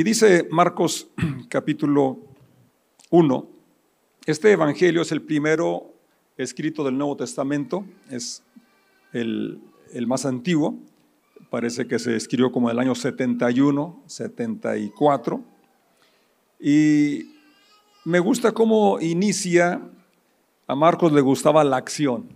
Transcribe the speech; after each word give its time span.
Y 0.00 0.02
dice 0.02 0.48
Marcos 0.50 1.08
capítulo 1.50 2.20
1, 3.10 3.48
este 4.24 4.50
Evangelio 4.50 5.02
es 5.02 5.12
el 5.12 5.20
primero 5.20 5.92
escrito 6.38 6.82
del 6.84 6.96
Nuevo 6.96 7.18
Testamento, 7.18 7.84
es 8.08 8.42
el, 9.12 9.60
más 10.06 10.24
antiguo, 10.24 10.78
parece 11.50 11.86
que 11.86 11.98
se 11.98 12.16
escribió 12.16 12.50
como 12.50 12.70
en 12.70 12.76
el 12.76 12.80
año 12.80 12.94
71, 12.94 14.02
74, 14.06 15.44
y 16.60 17.34
me 18.06 18.20
gusta 18.20 18.52
cómo 18.52 18.98
inicia, 19.02 19.82
a 20.66 20.74
Marcos 20.74 21.12
le 21.12 21.20
gustaba 21.20 21.62
la 21.62 21.76
acción, 21.76 22.30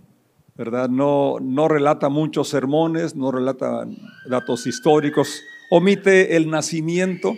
¿verdad? 0.53 0.87
No, 0.87 1.37
no 1.41 1.67
relata 1.67 2.09
muchos 2.09 2.47
sermones, 2.47 3.15
no 3.15 3.31
relata 3.31 3.87
datos 4.29 4.67
históricos, 4.67 5.41
omite 5.71 6.35
el 6.35 6.51
nacimiento, 6.51 7.35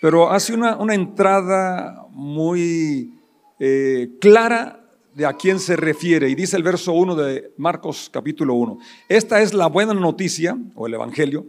pero 0.00 0.30
hace 0.30 0.54
una, 0.54 0.76
entrada 0.94 2.06
muy 2.10 3.14
eh, 3.58 4.10
clara 4.20 4.86
de 5.14 5.24
a 5.24 5.32
quién 5.32 5.58
se 5.58 5.76
refiere. 5.76 6.28
Y 6.28 6.34
dice 6.34 6.56
el 6.56 6.62
verso 6.62 6.92
1 6.92 7.14
de 7.16 7.52
Marcos 7.56 8.10
capítulo 8.12 8.54
1. 8.54 8.78
Esta 9.08 9.40
es 9.40 9.54
la 9.54 9.66
buena 9.66 9.94
noticia, 9.94 10.58
o 10.74 10.86
el 10.86 10.94
Evangelio, 10.94 11.46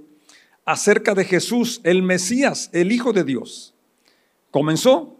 acerca 0.65 1.13
de 1.13 1.25
Jesús, 1.25 1.81
el 1.83 2.01
Mesías, 2.01 2.69
el 2.73 2.91
Hijo 2.91 3.13
de 3.13 3.23
Dios. 3.23 3.73
Comenzó 4.51 5.17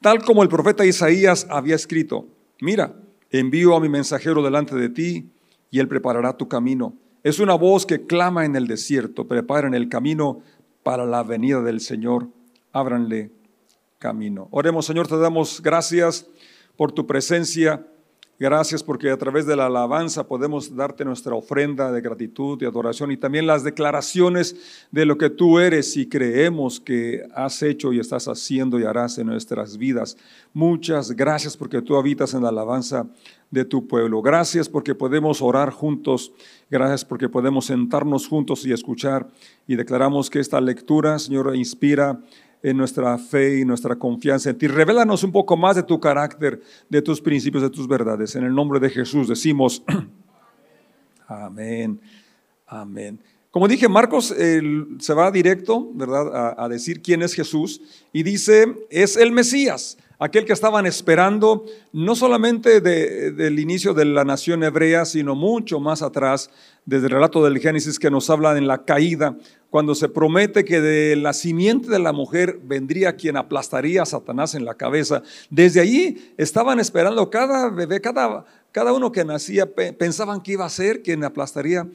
tal 0.00 0.22
como 0.22 0.42
el 0.42 0.48
profeta 0.48 0.86
Isaías 0.86 1.46
había 1.50 1.74
escrito. 1.74 2.26
Mira, 2.60 2.94
envío 3.30 3.74
a 3.74 3.80
mi 3.80 3.88
mensajero 3.88 4.42
delante 4.42 4.76
de 4.76 4.88
ti 4.88 5.30
y 5.70 5.80
él 5.80 5.88
preparará 5.88 6.36
tu 6.36 6.48
camino. 6.48 6.94
Es 7.24 7.40
una 7.40 7.54
voz 7.54 7.84
que 7.84 8.06
clama 8.06 8.44
en 8.44 8.54
el 8.56 8.66
desierto, 8.66 9.26
preparen 9.26 9.74
el 9.74 9.88
camino 9.88 10.40
para 10.82 11.04
la 11.04 11.22
venida 11.22 11.60
del 11.62 11.80
Señor, 11.80 12.28
ábranle 12.78 13.30
camino. 13.98 14.48
Oremos, 14.50 14.86
Señor, 14.86 15.08
te 15.08 15.18
damos 15.18 15.60
gracias 15.60 16.26
por 16.76 16.92
tu 16.92 17.06
presencia. 17.06 17.84
Gracias 18.40 18.84
porque 18.84 19.10
a 19.10 19.16
través 19.16 19.46
de 19.46 19.56
la 19.56 19.66
alabanza 19.66 20.28
podemos 20.28 20.76
darte 20.76 21.04
nuestra 21.04 21.34
ofrenda 21.34 21.90
de 21.90 22.00
gratitud 22.00 22.56
y 22.62 22.66
adoración 22.66 23.10
y 23.10 23.16
también 23.16 23.48
las 23.48 23.64
declaraciones 23.64 24.86
de 24.92 25.04
lo 25.04 25.18
que 25.18 25.28
tú 25.28 25.58
eres 25.58 25.96
y 25.96 26.08
creemos 26.08 26.78
que 26.78 27.24
has 27.34 27.60
hecho 27.64 27.92
y 27.92 27.98
estás 27.98 28.28
haciendo 28.28 28.78
y 28.78 28.84
harás 28.84 29.18
en 29.18 29.26
nuestras 29.26 29.76
vidas. 29.76 30.16
Muchas 30.52 31.10
gracias 31.10 31.56
porque 31.56 31.82
tú 31.82 31.96
habitas 31.96 32.32
en 32.32 32.44
la 32.44 32.50
alabanza 32.50 33.08
de 33.50 33.64
tu 33.64 33.88
pueblo. 33.88 34.22
Gracias 34.22 34.68
porque 34.68 34.94
podemos 34.94 35.42
orar 35.42 35.72
juntos. 35.72 36.32
Gracias 36.70 37.04
porque 37.04 37.28
podemos 37.28 37.66
sentarnos 37.66 38.28
juntos 38.28 38.64
y 38.64 38.72
escuchar 38.72 39.26
y 39.66 39.74
declaramos 39.74 40.30
que 40.30 40.38
esta 40.38 40.60
lectura, 40.60 41.18
Señor, 41.18 41.56
inspira 41.56 42.20
en 42.62 42.76
nuestra 42.76 43.16
fe 43.18 43.60
y 43.60 43.64
nuestra 43.64 43.96
confianza 43.96 44.50
en 44.50 44.58
ti. 44.58 44.66
Revélanos 44.66 45.22
un 45.22 45.32
poco 45.32 45.56
más 45.56 45.76
de 45.76 45.82
tu 45.82 45.98
carácter, 46.00 46.60
de 46.88 47.02
tus 47.02 47.20
principios, 47.20 47.62
de 47.62 47.70
tus 47.70 47.86
verdades. 47.86 48.34
En 48.36 48.44
el 48.44 48.54
nombre 48.54 48.80
de 48.80 48.90
Jesús 48.90 49.28
decimos, 49.28 49.82
amén, 51.26 52.00
amén. 52.66 53.20
Como 53.50 53.66
dije, 53.66 53.88
Marcos 53.88 54.26
se 54.26 55.14
va 55.14 55.30
directo, 55.30 55.90
¿verdad?, 55.94 56.54
a 56.58 56.68
decir 56.68 57.00
quién 57.00 57.22
es 57.22 57.32
Jesús 57.34 57.80
y 58.12 58.22
dice, 58.22 58.66
es 58.90 59.16
el 59.16 59.32
Mesías 59.32 59.96
aquel 60.18 60.44
que 60.44 60.52
estaban 60.52 60.86
esperando, 60.86 61.64
no 61.92 62.14
solamente 62.16 62.80
del 62.80 63.58
inicio 63.58 63.94
de 63.94 64.04
la 64.04 64.24
nación 64.24 64.64
hebrea, 64.64 65.04
sino 65.04 65.34
mucho 65.34 65.80
más 65.80 66.02
atrás, 66.02 66.50
desde 66.84 67.06
el 67.06 67.12
relato 67.12 67.44
del 67.44 67.58
Génesis 67.58 67.98
que 67.98 68.10
nos 68.10 68.30
habla 68.30 68.56
en 68.56 68.66
la 68.66 68.84
caída, 68.84 69.36
cuando 69.70 69.94
se 69.94 70.08
promete 70.08 70.64
que 70.64 70.80
de 70.80 71.16
la 71.16 71.34
simiente 71.34 71.90
de 71.90 71.98
la 71.98 72.12
mujer 72.12 72.58
vendría 72.62 73.16
quien 73.16 73.36
aplastaría 73.36 74.02
a 74.02 74.06
Satanás 74.06 74.54
en 74.54 74.64
la 74.64 74.74
cabeza. 74.74 75.22
Desde 75.50 75.80
allí 75.80 76.32
estaban 76.38 76.80
esperando 76.80 77.28
cada 77.28 77.68
bebé, 77.68 78.00
cada, 78.00 78.46
cada 78.72 78.92
uno 78.94 79.12
que 79.12 79.24
nacía, 79.24 79.68
pensaban 79.98 80.40
que 80.40 80.52
iba 80.52 80.64
a 80.64 80.70
ser 80.70 81.02
quien 81.02 81.22
aplastaría 81.22 81.86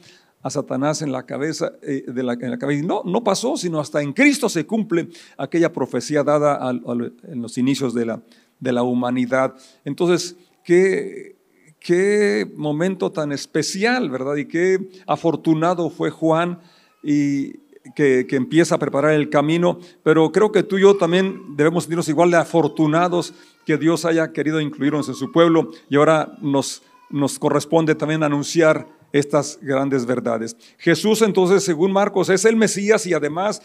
a 0.44 0.50
Satanás 0.50 1.00
en 1.00 1.10
la 1.10 1.24
cabeza, 1.24 1.72
eh, 1.82 2.04
de 2.06 2.22
la, 2.22 2.34
en 2.34 2.50
la 2.50 2.58
cabeza. 2.58 2.84
No, 2.84 3.02
no 3.02 3.24
pasó, 3.24 3.56
sino 3.56 3.80
hasta 3.80 4.02
en 4.02 4.12
Cristo 4.12 4.50
se 4.50 4.66
cumple 4.66 5.08
aquella 5.38 5.72
profecía 5.72 6.22
dada 6.22 6.70
en 6.70 7.42
los 7.42 7.56
inicios 7.56 7.94
de 7.94 8.04
la, 8.04 8.22
de 8.60 8.72
la 8.72 8.82
humanidad. 8.82 9.54
Entonces, 9.86 10.36
qué, 10.62 11.36
qué 11.80 12.46
momento 12.56 13.10
tan 13.10 13.32
especial, 13.32 14.10
¿verdad? 14.10 14.36
Y 14.36 14.44
qué 14.44 14.90
afortunado 15.06 15.88
fue 15.88 16.10
Juan 16.10 16.60
y 17.02 17.54
que, 17.96 18.26
que, 18.28 18.36
empieza 18.36 18.74
a 18.74 18.78
preparar 18.78 19.12
el 19.12 19.30
camino, 19.30 19.78
pero 20.02 20.30
creo 20.30 20.52
que 20.52 20.62
tú 20.62 20.76
y 20.76 20.82
yo 20.82 20.98
también 20.98 21.56
debemos 21.56 21.84
sentirnos 21.84 22.08
igual 22.10 22.30
de 22.30 22.36
afortunados 22.36 23.32
que 23.64 23.78
Dios 23.78 24.04
haya 24.04 24.32
querido 24.32 24.60
incluirnos 24.60 25.08
en 25.08 25.14
su 25.14 25.32
pueblo 25.32 25.70
y 25.88 25.96
ahora 25.96 26.36
nos, 26.42 26.82
nos 27.08 27.38
corresponde 27.38 27.94
también 27.94 28.22
anunciar 28.22 28.86
estas 29.14 29.60
grandes 29.62 30.04
verdades. 30.04 30.56
Jesús 30.76 31.22
entonces, 31.22 31.62
según 31.62 31.92
Marcos, 31.92 32.28
es 32.30 32.44
el 32.44 32.56
Mesías 32.56 33.06
y 33.06 33.14
además, 33.14 33.62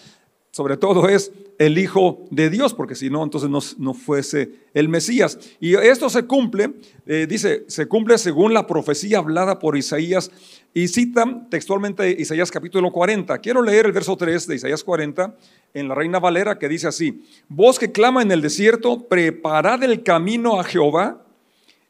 sobre 0.52 0.78
todo, 0.78 1.10
es 1.10 1.32
el 1.58 1.80
Hijo 1.80 2.28
de 2.30 2.52
Dios, 2.52 2.76
porque 2.76 2.94
si 2.94 3.10
no, 3.10 3.24
entonces 3.24 3.80
no, 3.80 3.94
fuese 3.96 4.52
el 4.76 4.90
Mesías. 4.90 5.40
Y 5.60 5.74
esto 5.74 6.08
se 6.12 6.28
cumple, 6.28 6.76
eh, 7.08 7.26
dice, 7.28 7.66
se 7.68 7.88
cumple 7.88 8.20
según 8.20 8.54
la 8.54 8.68
profecía 8.68 9.18
hablada 9.18 9.58
por 9.58 9.76
Isaías 9.76 10.30
y 10.72 10.88
cita 10.88 11.48
textualmente 11.50 12.12
Isaías 12.12 12.52
capítulo 12.52 12.92
40. 12.92 13.40
Quiero 13.40 13.64
leer 13.64 13.88
el 13.88 13.92
verso 13.92 14.16
3 14.16 14.46
de 14.46 14.56
Isaías 14.56 14.84
40 14.84 15.36
en 15.74 15.88
la 15.88 15.96
Reina 15.96 16.20
Valera 16.20 16.60
que 16.60 16.70
dice 16.70 16.88
así, 16.88 17.26
voz 17.48 17.80
que 17.80 17.92
clama 17.92 18.22
en 18.22 18.32
el 18.32 18.44
desierto, 18.44 19.08
preparad 19.08 19.82
el 19.84 20.04
camino 20.04 20.60
a 20.60 20.64
Jehová, 20.64 21.26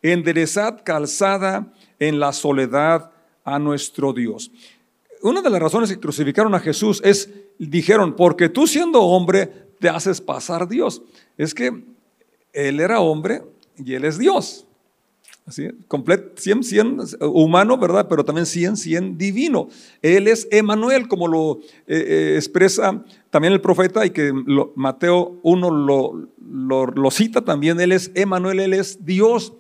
enderezad 0.02 0.82
calzada 0.86 1.74
en 2.00 2.22
la 2.22 2.32
soledad 2.32 3.12
a 3.44 3.60
nuestro 3.60 4.14
Dios. 4.14 4.52
Una 5.22 5.42
de 5.42 5.50
las 5.50 5.62
razones 5.62 5.90
que 5.90 6.00
crucificaron 6.00 6.56
a 6.56 6.60
Jesús 6.60 7.02
es, 7.04 7.30
dijeron, 7.58 8.16
porque 8.16 8.50
tú 8.50 8.68
siendo 8.68 9.02
hombre 9.02 9.70
te 9.80 9.90
haces 9.90 10.22
pasar 10.22 10.68
Dios. 10.68 11.02
Es 11.38 11.54
que 11.54 11.84
Él 12.54 12.80
era 12.80 13.00
hombre 13.00 13.44
y 13.78 13.94
Él 13.94 14.06
es 14.06 14.18
Dios. 14.18 14.66
Así, 15.50 15.68
100, 16.36 16.64
100 16.64 16.98
humano, 17.22 17.76
¿verdad? 17.80 18.08
Pero 18.08 18.24
también 18.24 18.46
100, 18.46 18.78
100 18.78 19.18
divino. 19.18 19.68
Él 20.04 20.28
es 20.28 20.48
Emanuel, 20.52 21.08
como 21.08 21.28
lo 21.28 21.60
eh, 21.88 22.06
eh, 22.08 22.34
expresa 22.36 23.04
también 23.32 23.54
el 23.54 23.60
profeta 23.60 24.06
y 24.06 24.12
que 24.12 24.32
Mateo 24.76 25.40
1 25.42 25.72
lo, 25.72 26.30
lo, 26.38 26.86
lo, 26.86 27.12
cita 27.12 27.44
también. 27.44 27.80
Él 27.80 27.94
es 27.94 28.12
Emanuel, 28.14 28.60
Él 28.60 28.76
es 28.76 29.04
Dios 29.04 29.54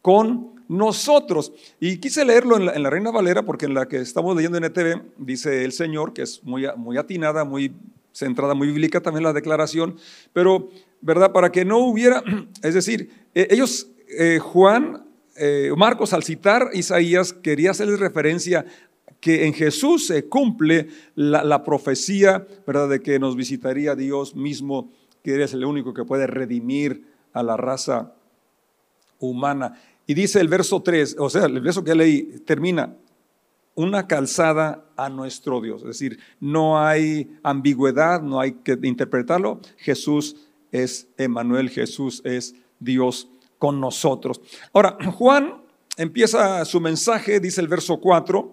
con 0.00 0.53
nosotros. 0.68 1.52
Y 1.80 1.98
quise 1.98 2.24
leerlo 2.24 2.56
en 2.56 2.82
la, 2.82 2.90
Reina 2.90 3.10
Valera 3.10 3.42
porque 3.42 3.66
en 3.66 3.74
la 3.74 3.86
que 3.86 3.98
estamos 3.98 4.36
leyendo 4.36 4.58
en 4.58 4.64
ETV 4.64 5.02
dice 5.18 5.64
el 5.64 5.72
Señor, 5.72 6.12
que 6.12 6.22
es 6.22 6.42
muy, 6.44 6.66
muy 6.76 6.96
atinada, 6.96 7.44
muy 7.44 7.72
centrada, 8.12 8.54
muy 8.54 8.68
bíblica 8.68 9.00
también 9.00 9.24
la 9.24 9.32
declaración, 9.32 9.96
pero, 10.32 10.70
¿verdad? 11.00 11.32
Para 11.32 11.50
que 11.50 11.64
no 11.64 11.78
hubiera, 11.78 12.22
es 12.62 12.74
decir, 12.74 13.10
e, 13.34 13.48
ellos, 13.50 13.88
eh, 14.18 14.38
Juan, 14.40 15.04
eh, 15.36 15.72
Marcos, 15.76 16.12
al 16.12 16.22
citar 16.22 16.70
Isaías, 16.72 17.32
quería 17.32 17.72
hacerles 17.72 17.98
referencia 17.98 18.64
que 19.20 19.46
en 19.46 19.54
Jesús 19.54 20.06
se 20.06 20.26
cumple 20.28 20.88
la, 21.14 21.42
la, 21.42 21.64
profecía, 21.64 22.46
¿verdad? 22.66 22.88
De 22.88 23.00
que 23.00 23.18
nos 23.18 23.36
visitaría 23.36 23.94
Dios 23.94 24.36
mismo, 24.36 24.92
que 25.22 25.42
es 25.42 25.54
el 25.54 25.64
único 25.64 25.94
que 25.94 26.04
puede 26.04 26.26
redimir 26.26 27.06
a 27.32 27.42
la 27.42 27.56
raza 27.56 28.14
humana. 29.18 29.80
Y 30.06 30.14
dice 30.14 30.40
el 30.40 30.48
verso 30.48 30.82
3, 30.82 31.16
o 31.18 31.30
sea, 31.30 31.46
el 31.46 31.60
verso 31.60 31.82
que 31.82 31.94
leí 31.94 32.40
termina, 32.40 32.94
una 33.74 34.06
calzada 34.06 34.84
a 34.96 35.08
nuestro 35.08 35.60
Dios. 35.60 35.82
Es 35.82 35.88
decir, 35.88 36.18
no 36.40 36.80
hay 36.80 37.36
ambigüedad, 37.42 38.22
no 38.22 38.40
hay 38.40 38.52
que 38.52 38.78
interpretarlo. 38.82 39.60
Jesús 39.78 40.36
es 40.70 41.08
Emanuel, 41.16 41.70
Jesús 41.70 42.20
es 42.24 42.54
Dios 42.78 43.28
con 43.58 43.80
nosotros. 43.80 44.40
Ahora, 44.72 44.96
Juan 45.12 45.62
empieza 45.96 46.64
su 46.64 46.80
mensaje, 46.80 47.40
dice 47.40 47.60
el 47.60 47.68
verso 47.68 47.98
4. 47.98 48.52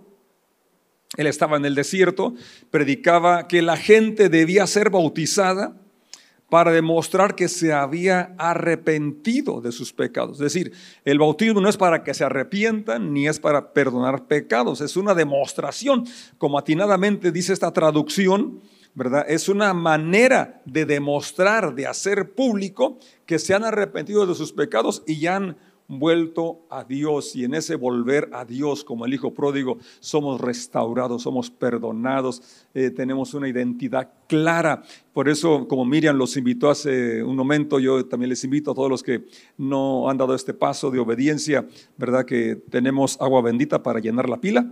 Él 1.17 1.27
estaba 1.27 1.57
en 1.57 1.65
el 1.65 1.75
desierto, 1.75 2.33
predicaba 2.69 3.47
que 3.47 3.61
la 3.61 3.75
gente 3.75 4.29
debía 4.29 4.65
ser 4.65 4.89
bautizada 4.89 5.80
para 6.51 6.73
demostrar 6.73 7.33
que 7.33 7.47
se 7.47 7.71
había 7.71 8.35
arrepentido 8.37 9.61
de 9.61 9.71
sus 9.71 9.93
pecados. 9.93 10.33
Es 10.33 10.53
decir, 10.53 10.73
el 11.05 11.17
bautismo 11.17 11.61
no 11.61 11.69
es 11.69 11.77
para 11.77 12.03
que 12.03 12.13
se 12.13 12.25
arrepientan 12.25 13.13
ni 13.13 13.25
es 13.25 13.39
para 13.39 13.71
perdonar 13.71 14.25
pecados, 14.25 14.81
es 14.81 14.97
una 14.97 15.13
demostración, 15.13 16.05
como 16.37 16.59
atinadamente 16.59 17.31
dice 17.31 17.53
esta 17.53 17.71
traducción, 17.71 18.59
¿verdad? 18.93 19.25
Es 19.29 19.47
una 19.47 19.73
manera 19.73 20.61
de 20.65 20.85
demostrar, 20.85 21.73
de 21.73 21.87
hacer 21.87 22.33
público 22.33 22.99
que 23.25 23.39
se 23.39 23.53
han 23.53 23.63
arrepentido 23.63 24.27
de 24.27 24.35
sus 24.35 24.51
pecados 24.51 25.03
y 25.07 25.27
han 25.27 25.55
vuelto 25.99 26.65
a 26.69 26.83
Dios 26.83 27.35
y 27.35 27.43
en 27.43 27.53
ese 27.53 27.75
volver 27.75 28.29
a 28.33 28.45
Dios 28.45 28.83
como 28.83 29.05
el 29.05 29.13
Hijo 29.13 29.33
pródigo 29.33 29.77
somos 29.99 30.39
restaurados, 30.39 31.23
somos 31.23 31.51
perdonados, 31.51 32.65
eh, 32.73 32.89
tenemos 32.89 33.33
una 33.33 33.47
identidad 33.47 34.11
clara. 34.27 34.83
Por 35.13 35.29
eso, 35.29 35.67
como 35.67 35.85
Miriam 35.85 36.17
los 36.17 36.37
invitó 36.37 36.69
hace 36.69 37.21
un 37.23 37.35
momento, 37.35 37.79
yo 37.79 38.05
también 38.05 38.29
les 38.29 38.43
invito 38.43 38.71
a 38.71 38.75
todos 38.75 38.89
los 38.89 39.03
que 39.03 39.25
no 39.57 40.09
han 40.09 40.17
dado 40.17 40.33
este 40.33 40.53
paso 40.53 40.91
de 40.91 40.99
obediencia, 40.99 41.67
¿verdad? 41.97 42.25
Que 42.25 42.55
tenemos 42.55 43.19
agua 43.19 43.41
bendita 43.41 43.83
para 43.83 43.99
llenar 43.99 44.29
la 44.29 44.39
pila 44.39 44.71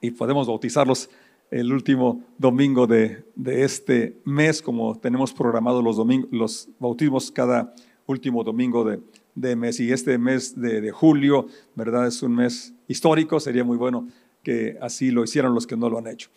y 0.00 0.10
podemos 0.12 0.46
bautizarlos 0.46 1.10
el 1.50 1.72
último 1.72 2.22
domingo 2.36 2.86
de, 2.86 3.24
este 3.46 4.20
mes, 4.24 4.60
como 4.60 4.98
tenemos 4.98 5.32
programados 5.32 5.82
los, 5.82 5.96
los 6.30 6.68
bautismos 6.78 7.30
cada 7.30 7.74
último 8.08 8.42
domingo 8.42 8.84
de, 8.84 9.00
de 9.34 9.54
mes. 9.54 9.78
Y 9.80 9.92
este 9.92 10.18
mes 10.18 10.60
de, 10.60 10.90
julio, 10.90 11.46
¿verdad? 11.74 12.06
Es 12.08 12.22
un 12.22 12.34
mes 12.34 12.74
histórico, 12.88 13.38
sería 13.38 13.64
muy 13.64 13.76
bueno 13.76 14.08
que 14.42 14.76
así 14.80 15.10
lo 15.10 15.24
hicieran 15.24 15.54
los 15.54 15.66
que 15.66 15.76
no 15.76 15.88
lo 15.88 15.98
han 15.98 16.08
hecho. 16.08 16.30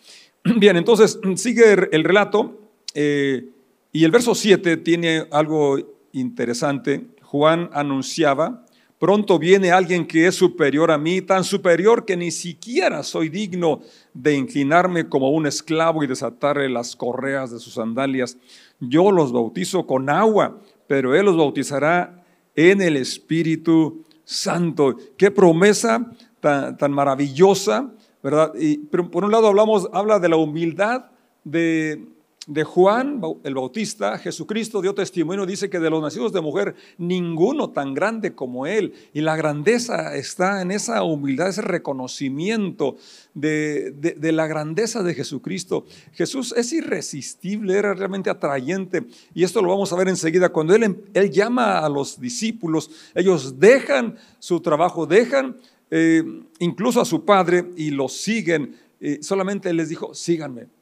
Bien, 0.58 0.76
entonces 0.76 1.18
sigue 1.36 1.72
el 1.72 2.04
relato 2.04 2.60
eh, 2.94 3.48
y 3.90 4.04
el 4.04 4.10
verso 4.10 4.34
7 4.34 4.76
tiene 4.78 5.26
algo 5.30 5.78
interesante. 6.12 7.06
Juan 7.22 7.70
anunciaba, 7.72 8.66
pronto 8.98 9.38
viene 9.38 9.72
alguien 9.72 10.06
que 10.06 10.26
es 10.26 10.34
superior 10.34 10.90
a 10.90 10.98
mí, 10.98 11.22
tan 11.22 11.44
superior 11.44 12.04
que 12.04 12.16
ni 12.16 12.30
siquiera 12.30 13.02
soy 13.02 13.30
digno 13.30 13.80
de 14.12 14.34
inclinarme 14.34 15.08
como 15.08 15.30
un 15.30 15.46
esclavo 15.46 16.04
y 16.04 16.06
desatarle 16.06 16.68
las 16.68 16.94
correas 16.94 17.50
de 17.50 17.58
sus 17.58 17.74
sandalias. 17.74 18.36
Yo 18.78 19.10
los 19.10 19.32
bautizo 19.32 19.86
con 19.86 20.10
agua, 20.10 20.60
pero 20.92 21.14
Él 21.14 21.24
los 21.24 21.38
bautizará 21.38 22.22
en 22.54 22.82
el 22.82 22.98
Espíritu 22.98 24.04
Santo. 24.24 24.94
Qué 25.16 25.30
promesa 25.30 26.12
tan, 26.38 26.92
maravillosa, 26.92 27.90
¿verdad? 28.22 28.52
Y, 28.60 28.76
por 28.76 29.24
un 29.24 29.32
lado 29.32 29.46
hablamos, 29.46 29.88
habla 29.94 30.18
de 30.18 30.28
la 30.28 30.36
humildad 30.36 31.06
de, 31.44 32.11
de 32.46 32.64
Juan 32.64 33.20
el 33.44 33.54
Bautista, 33.54 34.18
Jesucristo 34.18 34.82
dio 34.82 34.94
testimonio, 34.94 35.46
dice 35.46 35.70
que 35.70 35.78
de 35.78 35.90
los 35.90 36.02
nacidos 36.02 36.32
de 36.32 36.40
mujer, 36.40 36.74
ninguno 36.98 37.70
tan 37.70 37.94
grande 37.94 38.34
como 38.34 38.66
él. 38.66 38.94
Y 39.12 39.20
la 39.20 39.36
grandeza 39.36 40.16
está 40.16 40.60
en 40.60 40.72
esa 40.72 41.04
humildad, 41.04 41.48
ese 41.48 41.62
reconocimiento 41.62 42.96
de, 43.32 44.16
la 44.20 44.48
grandeza 44.48 45.04
de 45.04 45.14
Jesucristo. 45.14 45.86
Jesús 46.12 46.52
es 46.56 46.72
irresistible, 46.72 47.76
era 47.76 47.94
realmente 47.94 48.28
atrayente. 48.28 49.06
Y 49.34 49.44
esto 49.44 49.62
lo 49.62 49.68
vamos 49.68 49.92
a 49.92 49.96
ver 49.96 50.08
enseguida. 50.08 50.48
Cuando 50.48 50.74
él, 50.74 51.04
él 51.14 51.30
llama 51.30 51.78
a 51.78 51.88
los 51.88 52.20
discípulos, 52.20 52.90
ellos 53.14 53.60
dejan 53.60 54.16
su 54.40 54.58
trabajo, 54.60 55.06
dejan 55.06 55.58
eh, 55.92 56.24
incluso 56.58 57.00
a 57.00 57.04
su 57.04 57.24
padre 57.24 57.66
y 57.76 57.90
lo 57.90 58.08
siguen. 58.08 58.74
Eh, 59.00 59.18
solamente 59.20 59.70
él 59.70 59.76
les 59.76 59.88
dijo, 59.88 60.12
síganme 60.12 60.81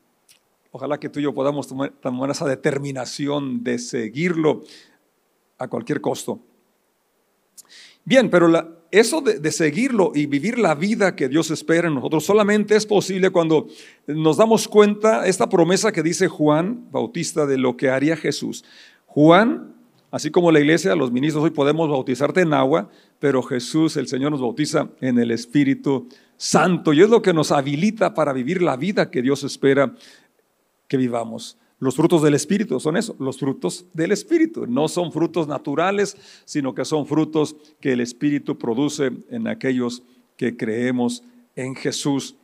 Ojalá 0.73 1.01
que 1.01 1.09
tú 1.09 1.19
y 1.19 1.25
yo 1.25 1.35
podamos 1.35 1.67
tomar, 1.67 2.31
esa 2.31 2.47
determinación 2.47 3.65
de 3.65 3.79
seguirlo 3.79 4.63
a 5.59 5.67
cualquier 5.67 6.01
costo. 6.01 6.41
Bien, 8.05 8.31
pero 8.31 8.49
eso 8.91 9.21
de, 9.21 9.41
de, 9.41 9.53
seguirlo 9.53 10.13
y 10.15 10.27
vivir 10.27 10.59
la 10.59 10.75
vida 10.75 11.17
que 11.17 11.29
Dios 11.29 11.51
espera 11.51 11.89
en 11.89 11.95
nosotros 11.95 12.25
solamente 12.25 12.77
es 12.77 12.87
posible 12.87 13.31
cuando 13.31 13.67
nos 14.07 14.37
damos 14.37 14.69
cuenta 14.69 15.27
esta 15.27 15.49
promesa 15.49 15.93
que 15.93 16.03
dice 16.03 16.29
Juan 16.29 16.89
Bautista 16.91 17.47
de 17.47 17.59
lo 17.59 17.77
que 17.77 17.91
haría 17.91 18.17
Jesús. 18.17 18.65
Juan, 19.07 19.75
así 20.13 20.31
como 20.31 20.53
la 20.53 20.61
iglesia, 20.61 20.95
los 20.95 21.11
ministros 21.11 21.43
hoy 21.43 21.51
podemos 21.51 21.91
bautizarte 21.91 22.43
en 22.43 22.55
agua, 22.55 22.89
pero 23.19 23.43
Jesús, 23.43 23.97
el 23.97 24.07
Señor, 24.07 24.31
nos 24.31 24.41
bautiza 24.41 24.89
en 25.01 25.19
el 25.19 25.33
Espíritu 25.33 26.09
Santo 26.37 26.93
y 26.93 27.03
es 27.03 27.11
lo 27.11 27.21
que 27.21 27.35
nos 27.35 27.53
habilita 27.53 28.15
para 28.15 28.33
vivir 28.33 28.63
la 28.63 28.77
vida 28.77 29.11
que 29.11 29.21
Dios 29.21 29.43
espera 29.43 29.95
que 30.91 30.97
vivamos. 30.97 31.57
Los 31.79 31.95
frutos 31.95 32.21
del 32.21 32.35
Espíritu 32.35 32.81
son 32.81 32.97
eso, 32.97 33.15
los 33.21 33.39
frutos 33.39 33.87
del 33.95 34.11
Espíritu. 34.11 34.67
No 34.67 34.89
son 34.89 35.13
frutos 35.13 35.47
naturales, 35.47 36.17
sino 36.45 36.75
que 36.75 36.85
son 36.85 37.07
frutos 37.07 37.55
que 37.81 37.93
el 37.93 38.01
Espíritu 38.01 38.59
produce 38.59 39.13
en 39.31 39.47
aquellos 39.47 40.03
que 40.37 40.57
creemos 40.57 41.23
en 41.55 41.77
Jesús. 41.77 42.35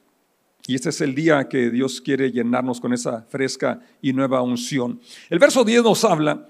Y 0.69 0.77
este 0.77 0.91
es 0.91 1.01
el 1.01 1.17
día 1.17 1.49
que 1.49 1.71
Dios 1.71 2.01
quiere 2.01 2.31
llenarnos 2.31 2.81
con 2.81 2.93
esa 2.93 3.23
fresca 3.29 3.81
y 4.01 4.13
nueva 4.13 4.43
unción. 4.43 5.01
El 5.29 5.41
verso 5.41 5.65
10 5.65 5.83
nos 5.83 6.05
habla, 6.05 6.47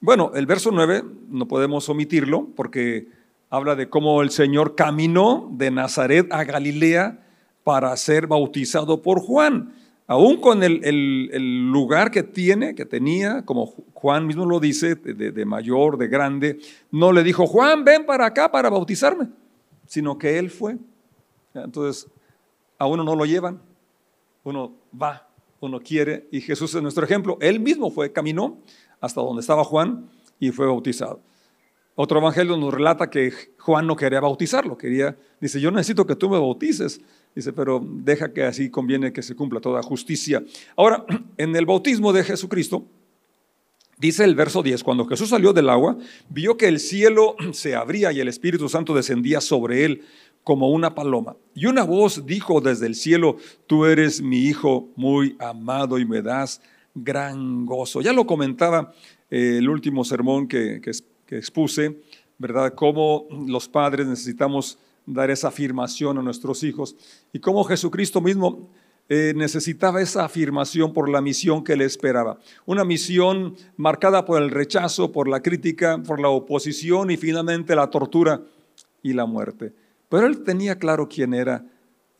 bueno, 0.00 0.30
el 0.36 0.46
verso 0.46 0.70
9 0.72 1.02
no 1.30 1.48
podemos 1.48 1.88
omitirlo 1.88 2.46
porque 2.54 3.08
habla 3.50 3.74
de 3.74 3.88
cómo 3.88 4.22
el 4.22 4.30
Señor 4.30 4.76
caminó 4.76 5.50
de 5.52 5.72
Nazaret 5.72 6.32
a 6.32 6.44
Galilea 6.44 7.26
para 7.64 7.94
ser 7.96 8.28
bautizado 8.28 9.02
por 9.02 9.20
Juan 9.20 9.74
aún 10.10 10.40
con 10.40 10.64
el, 10.64 11.70
lugar 11.70 12.10
que 12.10 12.24
tiene, 12.24 12.74
que 12.74 12.84
tenía, 12.84 13.44
como 13.44 13.66
Juan 13.94 14.26
mismo 14.26 14.44
lo 14.44 14.58
dice, 14.58 14.96
de, 14.96 15.44
mayor, 15.44 15.98
de 15.98 16.08
grande, 16.08 16.58
no 16.90 17.12
le 17.12 17.22
dijo, 17.22 17.46
Juan, 17.46 17.84
ven 17.84 18.04
para 18.04 18.26
acá 18.26 18.50
para 18.50 18.68
bautizarme, 18.70 19.28
sino 19.86 20.18
que 20.18 20.36
él 20.36 20.50
fue. 20.50 20.78
Entonces, 21.54 22.10
a 22.76 22.88
uno 22.88 23.04
no 23.04 23.14
lo 23.14 23.24
llevan, 23.24 23.62
uno 24.42 24.72
va, 25.00 25.28
uno 25.60 25.78
quiere, 25.78 26.26
y 26.32 26.40
Jesús 26.40 26.74
es 26.74 26.82
nuestro 26.82 27.04
ejemplo. 27.04 27.38
Él 27.40 27.60
mismo 27.60 27.88
fue, 27.92 28.10
caminó 28.10 28.58
hasta 29.00 29.20
donde 29.20 29.42
estaba 29.42 29.62
Juan 29.62 30.10
y 30.40 30.50
fue 30.50 30.66
bautizado. 30.66 31.20
Otro 31.94 32.18
evangelio 32.18 32.56
nos 32.56 32.74
relata 32.74 33.10
que 33.10 33.32
Juan 33.60 33.86
no 33.86 33.94
quería 33.94 34.18
bautizarlo, 34.18 34.76
quería, 34.76 35.16
dice, 35.40 35.60
yo 35.60 35.70
necesito 35.70 36.04
que 36.04 36.16
tú 36.16 36.28
me 36.28 36.40
bautices. 36.40 37.00
Dice, 37.34 37.52
pero 37.52 37.80
deja 37.84 38.32
que 38.32 38.42
así 38.42 38.70
conviene 38.70 39.12
que 39.12 39.22
se 39.22 39.36
cumpla 39.36 39.60
toda 39.60 39.82
justicia. 39.82 40.42
Ahora, 40.76 41.04
en 41.36 41.54
el 41.54 41.66
bautismo 41.66 42.12
de 42.12 42.24
Jesucristo, 42.24 42.86
dice 43.98 44.24
el 44.24 44.34
verso 44.34 44.62
10, 44.62 44.82
cuando 44.82 45.06
Jesús 45.06 45.28
salió 45.28 45.52
del 45.52 45.68
agua, 45.68 45.96
vio 46.28 46.56
que 46.56 46.66
el 46.66 46.80
cielo 46.80 47.36
se 47.52 47.74
abría 47.74 48.12
y 48.12 48.20
el 48.20 48.28
Espíritu 48.28 48.68
Santo 48.68 48.94
descendía 48.94 49.40
sobre 49.40 49.84
él 49.84 50.02
como 50.42 50.70
una 50.70 50.94
paloma. 50.94 51.36
Y 51.54 51.66
una 51.66 51.84
voz 51.84 52.26
dijo 52.26 52.60
desde 52.60 52.86
el 52.86 52.94
cielo, 52.94 53.36
tú 53.66 53.84
eres 53.84 54.22
mi 54.22 54.38
hijo 54.38 54.88
muy 54.96 55.36
amado 55.38 55.98
y 55.98 56.06
me 56.06 56.22
das 56.22 56.60
gran 56.94 57.66
gozo. 57.66 58.00
Ya 58.00 58.12
lo 58.12 58.26
comentaba 58.26 58.92
eh, 59.30 59.56
el 59.58 59.68
último 59.68 60.04
sermón 60.04 60.48
que, 60.48 60.80
que, 60.80 60.90
que 61.26 61.36
expuse, 61.36 62.00
¿verdad? 62.38 62.74
Cómo 62.74 63.26
los 63.46 63.68
padres 63.68 64.06
necesitamos 64.06 64.78
dar 65.12 65.30
esa 65.30 65.48
afirmación 65.48 66.18
a 66.18 66.22
nuestros 66.22 66.62
hijos 66.62 66.96
y 67.32 67.38
cómo 67.38 67.64
Jesucristo 67.64 68.20
mismo 68.20 68.68
eh, 69.08 69.32
necesitaba 69.34 70.00
esa 70.00 70.24
afirmación 70.24 70.92
por 70.92 71.08
la 71.08 71.20
misión 71.20 71.64
que 71.64 71.76
le 71.76 71.84
esperaba. 71.84 72.38
Una 72.64 72.84
misión 72.84 73.56
marcada 73.76 74.24
por 74.24 74.40
el 74.40 74.50
rechazo, 74.50 75.10
por 75.10 75.28
la 75.28 75.42
crítica, 75.42 76.00
por 76.02 76.20
la 76.20 76.28
oposición 76.28 77.10
y 77.10 77.16
finalmente 77.16 77.74
la 77.74 77.90
tortura 77.90 78.40
y 79.02 79.12
la 79.12 79.26
muerte. 79.26 79.72
Pero 80.08 80.26
él 80.26 80.44
tenía 80.44 80.78
claro 80.78 81.08
quién 81.08 81.34
era 81.34 81.64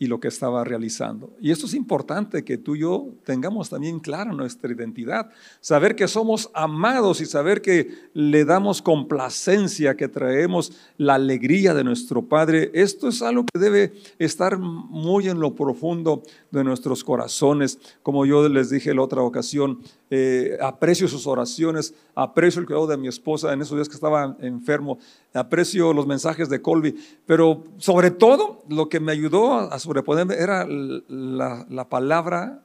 y 0.00 0.06
lo 0.06 0.18
que 0.18 0.28
estaba 0.28 0.64
realizando. 0.64 1.36
Y 1.42 1.50
esto 1.50 1.66
es 1.66 1.74
importante 1.74 2.42
que 2.42 2.56
tú 2.56 2.74
y 2.74 2.80
yo 2.80 3.10
tengamos 3.22 3.68
también 3.68 4.00
clara 4.00 4.32
nuestra 4.32 4.72
identidad, 4.72 5.30
saber 5.60 5.94
que 5.94 6.08
somos 6.08 6.50
amados 6.54 7.20
y 7.20 7.26
saber 7.26 7.60
que 7.60 8.08
le 8.14 8.46
damos 8.46 8.80
complacencia, 8.80 9.98
que 9.98 10.08
traemos 10.08 10.72
la 10.96 11.16
alegría 11.16 11.74
de 11.74 11.84
nuestro 11.84 12.22
Padre. 12.22 12.70
Esto 12.72 13.08
es 13.08 13.20
algo 13.20 13.44
que 13.44 13.58
debe 13.58 13.92
estar 14.18 14.58
muy 14.58 15.28
en 15.28 15.38
lo 15.38 15.54
profundo 15.54 16.22
de 16.50 16.64
nuestros 16.64 17.04
corazones. 17.04 17.78
Como 18.02 18.24
yo 18.24 18.48
les 18.48 18.70
dije 18.70 18.94
la 18.94 19.02
otra 19.02 19.20
ocasión, 19.20 19.80
eh, 20.08 20.56
aprecio 20.62 21.08
sus 21.08 21.26
oraciones, 21.26 21.94
aprecio 22.14 22.60
el 22.60 22.66
cuidado 22.66 22.86
de 22.86 22.96
mi 22.96 23.06
esposa 23.06 23.52
en 23.52 23.60
esos 23.60 23.76
días 23.76 23.88
que 23.88 23.94
estaba 23.94 24.36
enfermo, 24.40 24.98
aprecio 25.34 25.92
los 25.92 26.06
mensajes 26.06 26.48
de 26.48 26.60
Colby, 26.60 26.96
pero 27.26 27.64
sobre 27.76 28.10
todo 28.10 28.64
lo 28.68 28.88
que 28.88 28.98
me 28.98 29.12
ayudó 29.12 29.54
a 29.54 29.78
era 30.36 30.66
la, 30.68 31.88
palabra 31.88 32.62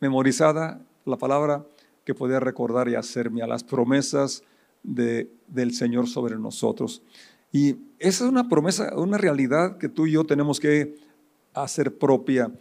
memorizada, 0.00 0.80
la 1.04 1.16
palabra 1.16 1.64
que 2.04 2.14
podía 2.14 2.40
recordar 2.40 2.88
y 2.88 2.94
hacerme 2.94 3.42
a 3.42 3.46
las 3.46 3.64
promesas 3.64 4.42
de, 4.82 5.30
del 5.48 5.72
Señor 5.72 6.08
sobre 6.08 6.36
nosotros. 6.36 7.02
Y 7.52 7.76
esa 7.98 8.24
es 8.24 8.30
una 8.30 8.48
promesa, 8.48 8.96
una 8.96 9.18
realidad 9.18 9.78
que 9.78 9.88
tú 9.88 10.06
y 10.06 10.12
yo 10.12 10.24
tenemos 10.24 10.60
que 10.60 10.96
hacer 11.54 11.96
propia, 11.96 12.52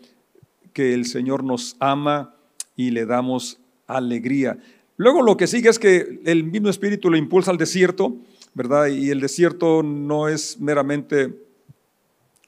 que 0.73 0.93
el 0.93 1.05
Señor 1.05 1.43
nos 1.43 1.75
ama 1.79 2.35
y 2.75 2.91
le 2.91 3.05
damos 3.05 3.59
alegría. 3.87 4.57
Luego 4.97 5.21
lo 5.21 5.37
que 5.37 5.47
sigue 5.47 5.69
es 5.69 5.79
que 5.79 6.21
el 6.25 6.43
mismo 6.45 6.69
Espíritu 6.69 7.09
lo 7.09 7.17
impulsa 7.17 7.51
al 7.51 7.57
desierto, 7.57 8.15
¿verdad? 8.53 8.87
Y 8.87 9.09
el 9.09 9.19
desierto 9.19 9.83
no 9.83 10.29
es 10.29 10.59
meramente 10.59 11.44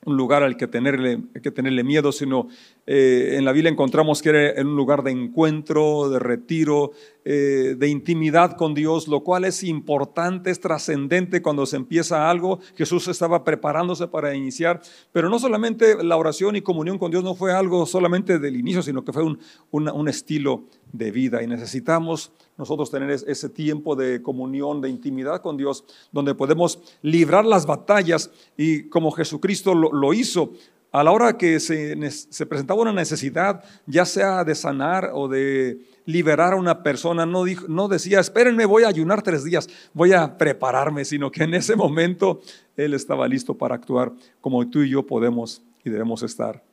un 0.07 0.17
lugar 0.17 0.41
al 0.41 0.57
que 0.57 0.67
tenerle, 0.67 1.19
que 1.43 1.51
tenerle 1.51 1.83
miedo, 1.83 2.11
sino 2.11 2.47
Eh, 2.89 3.35
en 3.35 3.43
la 3.43 3.51
Biblia 3.51 3.69
encontramos 3.69 4.21
que 4.21 4.29
era 4.29 4.61
un 4.61 4.77
lugar 4.77 5.03
de 5.03 5.11
encuentro, 5.11 6.09
de 6.09 6.19
retiro, 6.19 6.93
eh, 7.29 7.75
de 7.77 7.89
intimidad 7.89 8.55
con 8.55 8.73
Dios, 8.73 9.09
lo 9.09 9.21
cual 9.21 9.43
es 9.43 9.61
importante, 9.61 10.49
es 10.49 10.61
trascendente 10.61 11.41
cuando 11.41 11.65
se 11.65 11.75
empieza 11.75 12.29
algo. 12.29 12.59
Jesús 12.77 13.09
estaba 13.09 13.43
preparándose 13.43 14.07
para 14.07 14.33
iniciar, 14.33 14.81
pero 15.11 15.27
no 15.27 15.37
solamente 15.37 16.01
la 16.05 16.15
oración 16.15 16.55
y 16.55 16.61
comunión 16.61 16.97
con 16.97 17.11
Dios 17.11 17.25
no 17.25 17.35
fue 17.35 17.51
algo 17.51 17.85
solamente 17.85 18.39
del 18.39 18.55
inicio, 18.55 18.81
sino 18.81 19.03
que 19.03 19.11
fue 19.11 19.23
un, 19.23 19.39
un 19.71 20.07
estilo 20.07 20.63
de 20.93 21.11
vida 21.11 21.43
y 21.43 21.47
necesitamos 21.47 22.31
nosotros 22.57 22.89
tener 22.89 23.09
ese 23.11 23.49
tiempo 23.49 23.97
de 23.97 24.21
comunión, 24.21 24.79
de 24.79 24.87
intimidad 24.87 25.41
con 25.41 25.57
Dios, 25.57 25.83
donde 26.13 26.33
podemos 26.33 26.79
librar 27.01 27.45
las 27.45 27.65
batallas 27.65 28.31
y 28.55 28.83
como 28.83 29.11
Jesucristo 29.11 29.75
lo, 29.75 29.91
lo 29.91 30.13
hizo, 30.13 30.53
a 30.91 31.03
la 31.03 31.11
hora 31.11 31.37
que 31.37 31.59
se, 31.59 32.11
se, 32.11 32.45
presentaba 32.45 32.81
una 32.81 32.93
necesidad, 32.93 33.63
ya 33.85 34.05
sea 34.05 34.43
de 34.43 34.55
sanar 34.55 35.11
o 35.13 35.27
de 35.27 35.79
liberar 36.05 36.53
a 36.53 36.55
una 36.55 36.81
persona, 36.81 37.25
no, 37.25 37.43
dijo, 37.43 37.67
no 37.67 37.87
decía, 37.87 38.19
espérenme, 38.19 38.65
voy 38.65 38.83
a 38.83 38.87
ayunar 38.87 39.21
tres 39.21 39.43
días, 39.43 39.69
voy 39.93 40.13
a 40.13 40.37
prepararme, 40.37 41.03
sino 41.03 41.29
que 41.29 41.43
en 41.43 41.53
ese 41.53 41.75
momento 41.75 42.41
Él 42.77 42.93
estaba 42.93 43.27
listo 43.27 43.55
para 43.55 43.75
actuar 43.75 44.13
como 44.39 44.67
tú 44.69 44.81
y 44.81 44.89
yo 44.89 45.05
podemos 45.05 45.61
y 45.83 45.89
debemos 45.89 46.23
estar. 46.23 46.63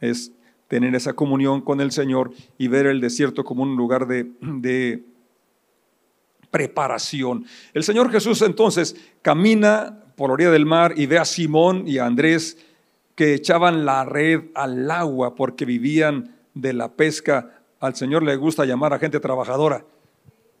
Es 0.00 0.32
tener 0.68 0.94
esa 0.94 1.12
comunión 1.12 1.60
con 1.60 1.80
el 1.80 1.92
Señor 1.92 2.32
y 2.56 2.68
ver 2.68 2.86
el 2.86 3.00
desierto 3.00 3.44
como 3.44 3.62
un 3.62 3.76
lugar 3.76 4.06
de, 4.06 4.30
de 4.40 5.04
preparación. 6.50 7.44
El 7.74 7.84
Señor 7.84 8.10
Jesús 8.10 8.40
entonces 8.42 8.96
camina 9.22 10.04
por 10.16 10.30
la 10.30 10.34
orilla 10.34 10.50
del 10.50 10.66
mar 10.66 10.94
y 10.96 11.06
ve 11.06 11.18
a 11.18 11.24
Simón 11.24 11.86
y 11.86 11.98
a 11.98 12.06
Andrés 12.06 12.58
que 13.18 13.34
echaban 13.34 13.84
la 13.84 14.04
red 14.04 14.42
al 14.54 14.88
agua 14.92 15.34
porque 15.34 15.64
vivían 15.64 16.36
de 16.54 16.72
la 16.72 16.92
pesca. 16.92 17.64
Al 17.80 17.96
Señor 17.96 18.22
le 18.22 18.36
gusta 18.36 18.64
llamar 18.64 18.92
a 18.92 19.00
gente 19.00 19.18
trabajadora, 19.18 19.84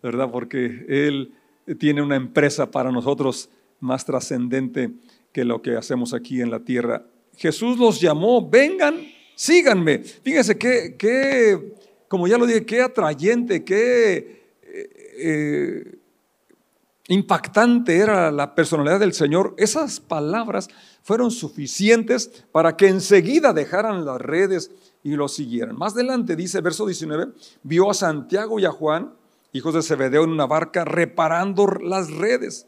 ¿verdad? 0.02 0.28
Porque 0.28 0.84
Él 0.88 1.34
tiene 1.78 2.02
una 2.02 2.16
empresa 2.16 2.68
para 2.68 2.90
nosotros 2.90 3.48
más 3.78 4.04
trascendente 4.04 4.90
que 5.30 5.44
lo 5.44 5.62
que 5.62 5.76
hacemos 5.76 6.12
aquí 6.12 6.40
en 6.40 6.50
la 6.50 6.58
tierra. 6.58 7.04
Jesús 7.36 7.78
los 7.78 8.00
llamó, 8.00 8.50
vengan, 8.50 9.06
síganme. 9.36 10.00
Fíjense 10.00 10.58
qué, 10.58 11.76
como 12.08 12.26
ya 12.26 12.38
lo 12.38 12.44
dije, 12.44 12.66
qué 12.66 12.82
atrayente, 12.82 13.62
qué 13.62 14.16
eh, 14.64 14.90
eh, 15.16 15.97
impactante 17.08 17.96
era 17.96 18.30
la 18.30 18.54
personalidad 18.54 19.00
del 19.00 19.14
Señor. 19.14 19.54
Esas 19.56 19.98
palabras 19.98 20.68
fueron 21.02 21.30
suficientes 21.30 22.44
para 22.52 22.76
que 22.76 22.88
enseguida 22.88 23.52
dejaran 23.52 24.04
las 24.04 24.20
redes 24.20 24.70
y 25.02 25.12
lo 25.12 25.26
siguieran. 25.28 25.76
Más 25.76 25.94
adelante 25.94 26.36
dice, 26.36 26.60
verso 26.60 26.86
19, 26.86 27.32
vio 27.62 27.90
a 27.90 27.94
Santiago 27.94 28.60
y 28.60 28.66
a 28.66 28.70
Juan, 28.70 29.14
hijos 29.52 29.74
de 29.74 29.82
Zebedeo, 29.82 30.24
en 30.24 30.30
una 30.30 30.46
barca 30.46 30.84
reparando 30.84 31.66
las 31.66 32.10
redes. 32.10 32.66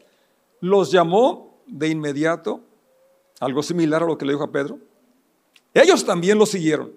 Los 0.59 0.91
llamó 0.91 1.61
de 1.67 1.89
inmediato, 1.89 2.61
algo 3.39 3.61
similar 3.61 4.03
a 4.03 4.07
lo 4.07 4.17
que 4.17 4.25
le 4.25 4.33
dijo 4.33 4.43
a 4.43 4.51
Pedro. 4.51 4.79
Ellos 5.73 6.03
también 6.03 6.37
lo 6.37 6.45
siguieron, 6.47 6.91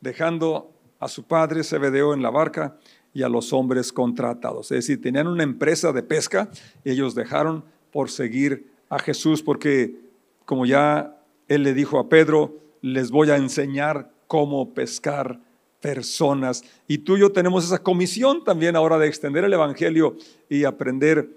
dejando 0.00 0.72
a 1.00 1.08
su 1.08 1.24
padre 1.24 1.64
Zebedeo 1.64 2.14
en 2.14 2.22
la 2.22 2.30
barca 2.30 2.78
y 3.14 3.22
a 3.22 3.28
los 3.28 3.52
hombres 3.52 3.92
contratados. 3.92 4.70
Es 4.70 4.86
decir, 4.86 5.00
tenían 5.00 5.26
una 5.26 5.42
empresa 5.42 5.92
de 5.92 6.02
pesca 6.02 6.50
y 6.84 6.90
ellos 6.90 7.14
dejaron 7.14 7.64
por 7.90 8.10
seguir 8.10 8.70
a 8.88 8.98
Jesús 8.98 9.42
porque 9.42 10.00
como 10.44 10.66
ya 10.66 11.18
él 11.48 11.62
le 11.62 11.74
dijo 11.74 11.98
a 11.98 12.08
Pedro, 12.08 12.58
les 12.80 13.10
voy 13.10 13.30
a 13.30 13.36
enseñar 13.36 14.10
cómo 14.26 14.72
pescar 14.74 15.40
personas. 15.80 16.64
Y 16.88 16.98
tú 16.98 17.16
y 17.16 17.20
yo 17.20 17.32
tenemos 17.32 17.64
esa 17.64 17.82
comisión 17.82 18.44
también 18.44 18.76
ahora 18.76 18.98
de 18.98 19.08
extender 19.08 19.44
el 19.44 19.52
Evangelio 19.52 20.16
y 20.48 20.64
aprender 20.64 21.28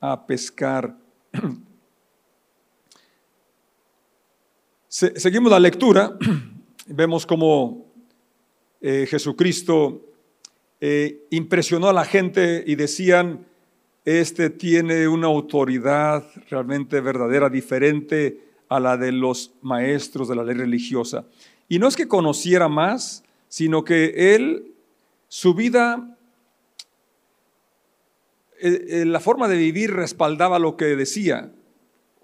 a 0.00 0.26
pescar. 0.26 0.96
Seguimos 4.88 5.50
la 5.50 5.58
lectura, 5.58 6.16
vemos 6.86 7.26
cómo 7.26 7.86
eh, 8.80 9.06
Jesucristo 9.08 10.13
eh, 10.86 11.24
impresionó 11.30 11.88
a 11.88 11.94
la 11.94 12.04
gente 12.04 12.62
y 12.66 12.74
decían, 12.74 13.46
este 14.04 14.50
tiene 14.50 15.08
una 15.08 15.28
autoridad 15.28 16.26
realmente 16.50 17.00
verdadera, 17.00 17.48
diferente 17.48 18.44
a 18.68 18.78
la 18.80 18.98
de 18.98 19.10
los 19.10 19.54
maestros 19.62 20.28
de 20.28 20.36
la 20.36 20.44
ley 20.44 20.54
religiosa. 20.54 21.24
Y 21.70 21.78
no 21.78 21.88
es 21.88 21.96
que 21.96 22.06
conociera 22.06 22.68
más, 22.68 23.24
sino 23.48 23.82
que 23.82 24.34
él, 24.34 24.74
su 25.28 25.54
vida, 25.54 26.18
eh, 28.60 28.84
eh, 28.86 29.04
la 29.06 29.20
forma 29.20 29.48
de 29.48 29.56
vivir 29.56 29.90
respaldaba 29.90 30.58
lo 30.58 30.76
que 30.76 30.96
decía 30.96 31.50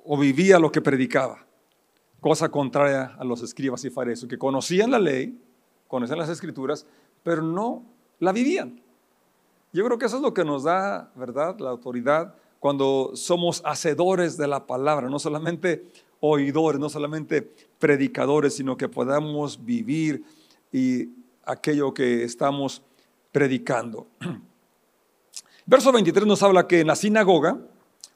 o 0.04 0.18
vivía 0.18 0.58
lo 0.58 0.70
que 0.70 0.82
predicaba. 0.82 1.46
Cosa 2.20 2.50
contraria 2.50 3.16
a 3.18 3.24
los 3.24 3.42
escribas 3.42 3.82
y 3.86 3.88
fariseos, 3.88 4.28
que 4.28 4.36
conocían 4.36 4.90
la 4.90 4.98
ley, 4.98 5.40
conocían 5.88 6.18
las 6.18 6.28
escrituras, 6.28 6.84
pero 7.22 7.40
no 7.40 7.98
la 8.20 8.32
vivían. 8.32 8.80
Yo 9.72 9.84
creo 9.84 9.98
que 9.98 10.06
eso 10.06 10.16
es 10.16 10.22
lo 10.22 10.32
que 10.32 10.44
nos 10.44 10.64
da, 10.64 11.10
¿verdad?, 11.16 11.58
la 11.58 11.70
autoridad 11.70 12.34
cuando 12.60 13.12
somos 13.14 13.62
hacedores 13.64 14.36
de 14.36 14.46
la 14.46 14.66
palabra, 14.66 15.08
no 15.08 15.18
solamente 15.18 15.86
oidores, 16.20 16.78
no 16.78 16.90
solamente 16.90 17.50
predicadores, 17.78 18.54
sino 18.54 18.76
que 18.76 18.88
podamos 18.88 19.64
vivir 19.64 20.22
y 20.70 21.08
aquello 21.44 21.94
que 21.94 22.22
estamos 22.22 22.82
predicando. 23.32 24.06
Verso 25.66 25.90
23 25.90 26.26
nos 26.26 26.42
habla 26.42 26.66
que 26.66 26.80
en 26.80 26.86
la 26.86 26.96
sinagoga 26.96 27.58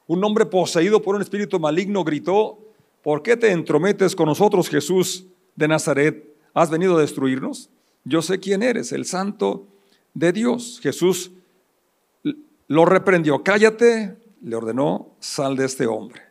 un 0.07 0.23
hombre 0.23 0.45
poseído 0.45 1.01
por 1.01 1.15
un 1.15 1.21
espíritu 1.21 1.59
maligno 1.59 2.03
gritó, 2.03 2.59
¿por 3.01 3.23
qué 3.23 3.35
te 3.35 3.51
entrometes 3.51 4.15
con 4.15 4.27
nosotros, 4.27 4.69
Jesús 4.69 5.25
de 5.55 5.67
Nazaret? 5.67 6.35
¿Has 6.53 6.69
venido 6.69 6.97
a 6.97 7.01
destruirnos? 7.01 7.69
Yo 8.03 8.21
sé 8.21 8.39
quién 8.39 8.61
eres, 8.61 8.91
el 8.91 9.05
santo 9.05 9.65
de 10.15 10.31
Dios. 10.31 10.79
Jesús 10.81 11.31
lo 12.67 12.85
reprendió, 12.85 13.43
cállate, 13.43 14.17
le 14.41 14.55
ordenó, 14.55 15.11
sal 15.19 15.55
de 15.55 15.65
este 15.65 15.85
hombre. 15.85 16.21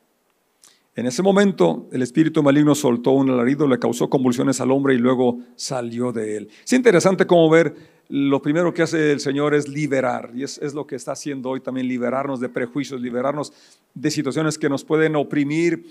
En 0.97 1.07
ese 1.07 1.23
momento 1.23 1.88
el 1.93 2.03
espíritu 2.03 2.43
maligno 2.43 2.75
soltó 2.75 3.12
un 3.12 3.31
alarido, 3.31 3.67
le 3.67 3.79
causó 3.79 4.09
convulsiones 4.09 4.61
al 4.61 4.71
hombre 4.71 4.95
y 4.95 4.99
luego 4.99 5.38
salió 5.57 6.12
de 6.12 6.37
él. 6.37 6.49
Es 6.64 6.73
interesante 6.73 7.26
cómo 7.26 7.49
ver, 7.50 7.75
lo 8.09 8.41
primero 8.41 8.73
que 8.73 8.83
hace 8.83 9.12
el 9.12 9.21
Señor 9.21 9.55
es 9.55 9.69
liberar, 9.69 10.31
y 10.35 10.45
es, 10.45 10.75
lo 10.75 10.87
que 10.87 10.97
está 10.97 11.12
haciendo 11.12 11.50
hoy 11.50 11.61
también, 11.61 11.88
liberarnos 11.88 12.38
de 12.38 12.49
prejuicios, 12.49 13.00
liberarnos 13.00 13.53
de 13.95 14.11
situaciones 14.11 14.59
que 14.59 14.69
nos 14.69 14.85
pueden 14.85 15.17
oprimir, 15.17 15.87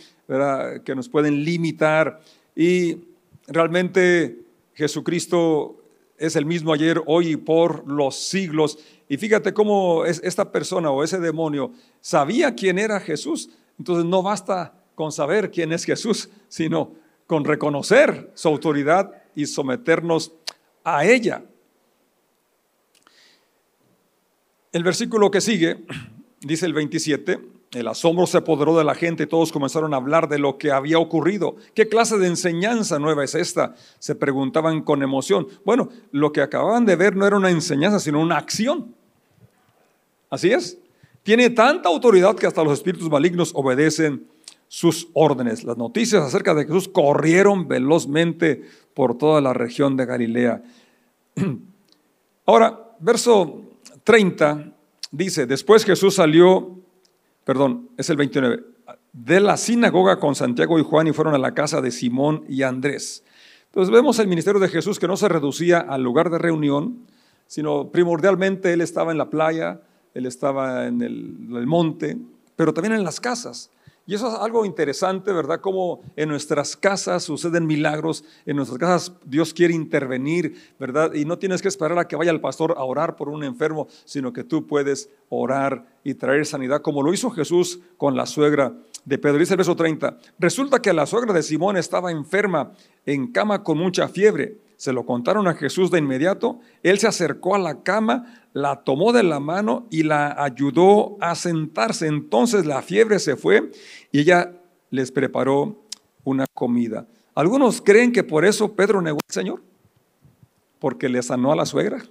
que 0.86 0.96
nos 0.96 1.10
pueden 1.10 1.44
limitar. 1.44 2.22
Y 2.56 2.98
realmente 3.48 4.40
Jesucristo 4.74 5.83
es 6.18 6.36
el 6.36 6.46
mismo 6.46 6.74
ayer, 6.74 7.02
hoy 7.06 7.32
y 7.32 7.38
por 7.38 7.90
los 7.90 8.16
siglos. 8.16 8.80
Y 9.10 9.18
fíjate 9.18 9.54
cómo 9.54 10.06
es, 10.06 10.22
esta 10.24 10.52
persona 10.52 10.92
o 10.92 11.04
ese 11.04 11.20
demonio 11.20 11.72
sabía 12.02 12.56
quién 12.56 12.80
era 12.80 13.00
Jesús. 13.00 13.50
Entonces 13.78 14.06
no 14.06 14.22
basta 14.22 14.74
con 14.96 15.12
saber 15.12 15.52
quién 15.52 15.72
es 15.74 15.86
Jesús, 15.86 16.30
sino 16.48 16.94
con 17.28 17.46
reconocer 17.46 18.32
su 18.36 18.48
autoridad 18.48 19.12
y 19.36 19.46
someternos 19.46 20.34
a 20.84 21.06
ella. 21.06 21.44
El 24.72 24.84
versículo 24.84 25.32
que 25.32 25.42
sigue, 25.42 25.86
dice 26.42 26.66
el 26.66 26.74
27, 26.74 27.40
el 27.74 27.88
asombro 27.88 28.28
se 28.28 28.38
apoderó 28.38 28.78
de 28.78 28.84
la 28.84 28.96
gente 28.96 29.24
y 29.24 29.28
todos 29.28 29.52
comenzaron 29.52 29.94
a 29.94 29.98
hablar 29.98 30.30
de 30.30 30.40
lo 30.40 30.58
que 30.58 30.72
había 30.72 31.00
ocurrido. 31.00 31.56
¿Qué 31.74 31.88
clase 31.88 32.18
de 32.18 32.28
enseñanza 32.28 33.00
nueva 33.00 33.24
es 33.24 33.36
esta? 33.36 33.76
Se 34.00 34.16
preguntaban 34.16 34.82
con 34.82 35.02
emoción. 35.02 35.48
Bueno, 35.66 35.90
lo 36.12 36.32
que 36.32 36.42
acababan 36.42 36.86
de 36.86 36.96
ver 36.96 37.16
no 37.16 37.26
era 37.26 37.38
una 37.38 37.50
enseñanza, 37.50 38.00
sino 38.00 38.22
una 38.22 38.38
acción. 38.38 38.94
Así 40.30 40.52
es. 40.52 40.78
Tiene 41.24 41.50
tanta 41.50 41.90
autoridad 41.90 42.36
que 42.36 42.48
hasta 42.48 42.64
los 42.64 42.74
espíritus 42.74 43.10
malignos 43.10 43.52
obedecen 43.56 44.28
sus 44.68 45.08
órdenes. 45.14 45.64
Las 45.64 45.78
noticias 45.78 46.24
acerca 46.24 46.54
de 46.54 46.66
Jesús 46.66 46.88
corrieron 46.88 47.68
velozmente 47.68 48.64
por 48.94 49.18
toda 49.18 49.40
la 49.42 49.54
región 49.54 49.96
de 49.96 50.06
Galilea. 50.06 50.64
Ahora, 52.46 52.80
verso 53.00 53.62
30 54.04 54.74
dice, 55.12 55.46
después 55.46 55.86
Jesús 55.86 56.16
salió, 56.16 56.83
perdón, 57.44 57.90
es 57.98 58.10
el 58.10 58.18
29, 58.18 58.64
de 59.14 59.40
la 59.40 59.58
sinagoga 59.58 60.20
con 60.20 60.36
Santiago 60.36 60.80
y 60.80 60.84
Juan 60.84 61.08
y 61.08 61.14
fueron 61.14 61.36
a 61.36 61.38
la 61.38 61.54
casa 61.54 61.82
de 61.82 61.92
Simón 61.92 62.46
y 62.50 62.64
Andrés. 62.64 63.24
Entonces 63.66 63.92
vemos 63.92 64.20
el 64.20 64.28
ministerio 64.28 64.60
de 64.60 64.70
Jesús 64.70 65.00
que 65.00 65.08
no 65.08 65.18
se 65.18 65.30
reducía 65.30 65.80
al 65.80 66.04
lugar 66.04 66.30
de 66.30 66.38
reunión, 66.38 67.08
sino 67.48 67.90
primordialmente 67.92 68.74
él 68.74 68.82
estaba 68.82 69.12
en 69.12 69.18
la 69.18 69.30
playa, 69.30 69.82
él 70.14 70.26
estaba 70.26 70.86
en 70.88 71.02
el, 71.02 71.66
monte, 71.68 72.18
pero 72.56 72.74
también 72.74 72.94
en 72.94 73.04
las 73.04 73.20
casas. 73.20 73.72
Y 74.06 74.16
eso 74.16 74.28
es 74.28 74.34
algo 74.36 74.66
interesante, 74.66 75.32
¿verdad? 75.32 75.62
Como 75.62 76.02
en 76.16 76.30
nuestras 76.30 76.76
casas 76.76 77.24
suceden 77.24 77.66
milagros, 77.66 78.26
en 78.46 78.58
nuestras 78.58 78.78
casas 78.78 79.14
Dios 79.26 79.54
quiere 79.54 79.74
intervenir, 79.74 80.56
¿verdad? 80.78 81.14
Y 81.14 81.24
no 81.24 81.40
tienes 81.40 81.62
que 81.62 81.70
esperar 81.70 81.98
a 81.98 82.08
que 82.08 82.16
vaya 82.16 82.32
el 82.32 82.42
pastor 82.42 82.76
a 82.78 82.84
orar 82.84 83.16
por 83.16 83.30
un 83.30 83.44
enfermo, 83.44 83.88
sino 84.04 84.34
que 84.34 84.44
tú 84.44 84.68
puedes 84.68 85.10
orar 85.40 85.86
y 86.04 86.16
traer 86.16 86.46
sanidad, 86.46 86.82
como 86.82 87.02
lo 87.02 87.14
hizo 87.14 87.30
Jesús 87.32 87.80
con 87.98 88.16
la 88.16 88.26
suegra 88.26 88.74
de 89.06 89.18
Pedro. 89.18 89.38
Dice 89.38 89.54
el 89.54 89.58
verso 89.58 89.76
30, 89.76 90.18
resulta 90.40 90.82
que 90.82 90.94
la 90.94 91.06
suegra 91.06 91.34
de 91.34 91.44
Simón 91.44 91.78
estaba 91.78 92.12
enferma, 92.12 92.72
en 93.06 93.32
cama 93.32 93.64
con 93.64 93.78
mucha 93.78 94.08
fiebre. 94.08 94.58
Se 94.78 94.92
lo 94.92 95.06
contaron 95.06 95.48
a 95.48 95.54
Jesús 95.54 95.92
de 95.92 96.00
inmediato. 96.00 96.60
Él 96.82 97.00
se 97.00 97.08
acercó 97.08 97.56
a 97.56 97.60
la 97.60 97.84
cama, 97.84 98.44
la 98.54 98.84
tomó 98.84 99.14
de 99.14 99.24
la 99.24 99.40
mano 99.40 99.88
y 99.90 100.04
la 100.04 100.36
ayudó 100.44 101.18
a 101.22 101.36
sentarse. 101.36 102.08
Entonces 102.08 102.66
la 102.66 102.82
fiebre 102.82 103.20
se 103.20 103.36
fue 103.36 103.72
y 104.12 104.20
ella 104.20 104.52
les 104.90 105.12
preparó 105.12 105.84
una 106.24 106.46
comida. 106.54 107.08
Algunos 107.36 107.82
creen 107.82 108.12
que 108.12 108.24
por 108.24 108.46
eso 108.46 108.74
Pedro 108.74 109.02
negó 109.02 109.20
al 109.28 109.34
Señor, 109.34 109.64
porque 110.80 111.10
le 111.10 111.24
sanó 111.24 111.52
a 111.52 111.56
la 111.56 111.66
suegra. 111.66 112.04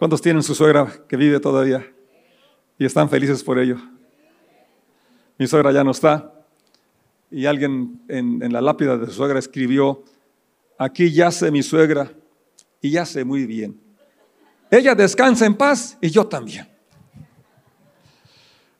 ¿Cuántos 0.00 0.22
tienen 0.22 0.42
su 0.42 0.54
suegra 0.54 0.90
que 1.06 1.14
vive 1.14 1.40
todavía 1.40 1.86
y 2.78 2.86
están 2.86 3.10
felices 3.10 3.44
por 3.44 3.58
ello? 3.58 3.76
Mi 5.36 5.46
suegra 5.46 5.72
ya 5.72 5.84
no 5.84 5.90
está 5.90 6.32
y 7.30 7.44
alguien 7.44 8.00
en, 8.08 8.50
la 8.50 8.62
lápida 8.62 8.96
de 8.96 9.04
su 9.08 9.12
suegra 9.12 9.38
escribió, 9.38 10.02
aquí 10.78 11.12
yace 11.12 11.50
mi 11.50 11.62
suegra 11.62 12.10
y 12.80 12.92
yace 12.92 13.26
muy 13.26 13.44
bien. 13.44 13.78
Ella 14.70 14.94
descansa 14.94 15.44
en 15.44 15.54
paz 15.54 15.98
y 16.00 16.08
yo 16.08 16.26
también. 16.26 16.66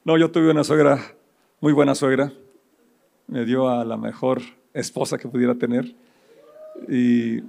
No, 0.03 0.17
yo 0.17 0.31
tuve 0.31 0.51
una 0.51 0.65
suegra, 0.65 1.17
muy 1.61 1.75
buena 1.75 1.95
suegra, 1.95 2.33
me 3.27 3.45
dio 3.45 3.69
a 3.69 3.85
la 3.85 3.99
mejor 3.99 4.41
esposa 4.73 5.19
que 5.19 5.29
pudiera 5.29 5.55
tener 5.55 5.95
y 6.89 7.43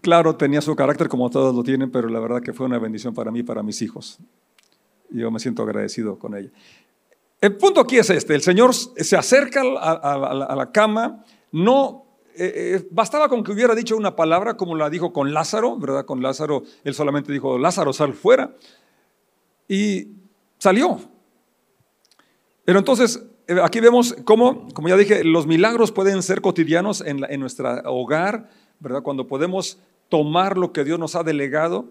claro, 0.00 0.36
tenía 0.36 0.60
su 0.60 0.74
carácter 0.74 1.08
como 1.08 1.28
todos 1.30 1.54
lo 1.54 1.62
tienen, 1.62 1.90
pero 1.90 2.08
la 2.08 2.20
verdad 2.20 2.40
que 2.42 2.52
fue 2.52 2.66
una 2.66 2.78
bendición 2.78 3.14
para 3.14 3.30
mí 3.30 3.40
y 3.40 3.42
para 3.42 3.62
mis 3.62 3.82
hijos. 3.82 4.18
Yo 5.10 5.30
me 5.30 5.38
siento 5.38 5.62
agradecido 5.62 6.18
con 6.18 6.36
ella. 6.36 6.50
El 7.40 7.56
punto 7.56 7.80
aquí 7.80 7.98
es 7.98 8.08
este, 8.10 8.34
el 8.34 8.42
Señor 8.42 8.72
se 8.74 9.16
acerca 9.16 9.62
a 9.62 10.54
la 10.56 10.70
cama, 10.70 11.24
no 11.50 12.02
eh, 12.34 12.76
eh, 12.76 12.88
bastaba 12.90 13.28
con 13.28 13.44
que 13.44 13.52
hubiera 13.52 13.74
dicho 13.74 13.94
una 13.94 14.16
palabra 14.16 14.56
como 14.56 14.74
la 14.74 14.88
dijo 14.88 15.12
con 15.12 15.34
Lázaro, 15.34 15.76
¿verdad? 15.76 16.06
Con 16.06 16.22
Lázaro, 16.22 16.62
él 16.82 16.94
solamente 16.94 17.30
dijo, 17.30 17.58
Lázaro, 17.58 17.92
sal 17.92 18.14
fuera. 18.14 18.56
Y 19.68 20.08
salió. 20.58 20.98
Pero 22.64 22.78
entonces, 22.78 23.22
eh, 23.48 23.56
aquí 23.62 23.80
vemos 23.80 24.16
cómo, 24.24 24.66
como 24.72 24.88
ya 24.88 24.96
dije, 24.96 25.24
los 25.24 25.46
milagros 25.46 25.92
pueden 25.92 26.22
ser 26.22 26.40
cotidianos 26.40 27.02
en, 27.02 27.22
en 27.28 27.40
nuestro 27.40 27.82
hogar, 27.84 28.48
¿verdad? 28.82 29.02
Cuando 29.02 29.26
podemos 29.26 29.78
tomar 30.08 30.58
lo 30.58 30.72
que 30.72 30.84
Dios 30.84 30.98
nos 30.98 31.14
ha 31.14 31.22
delegado, 31.22 31.86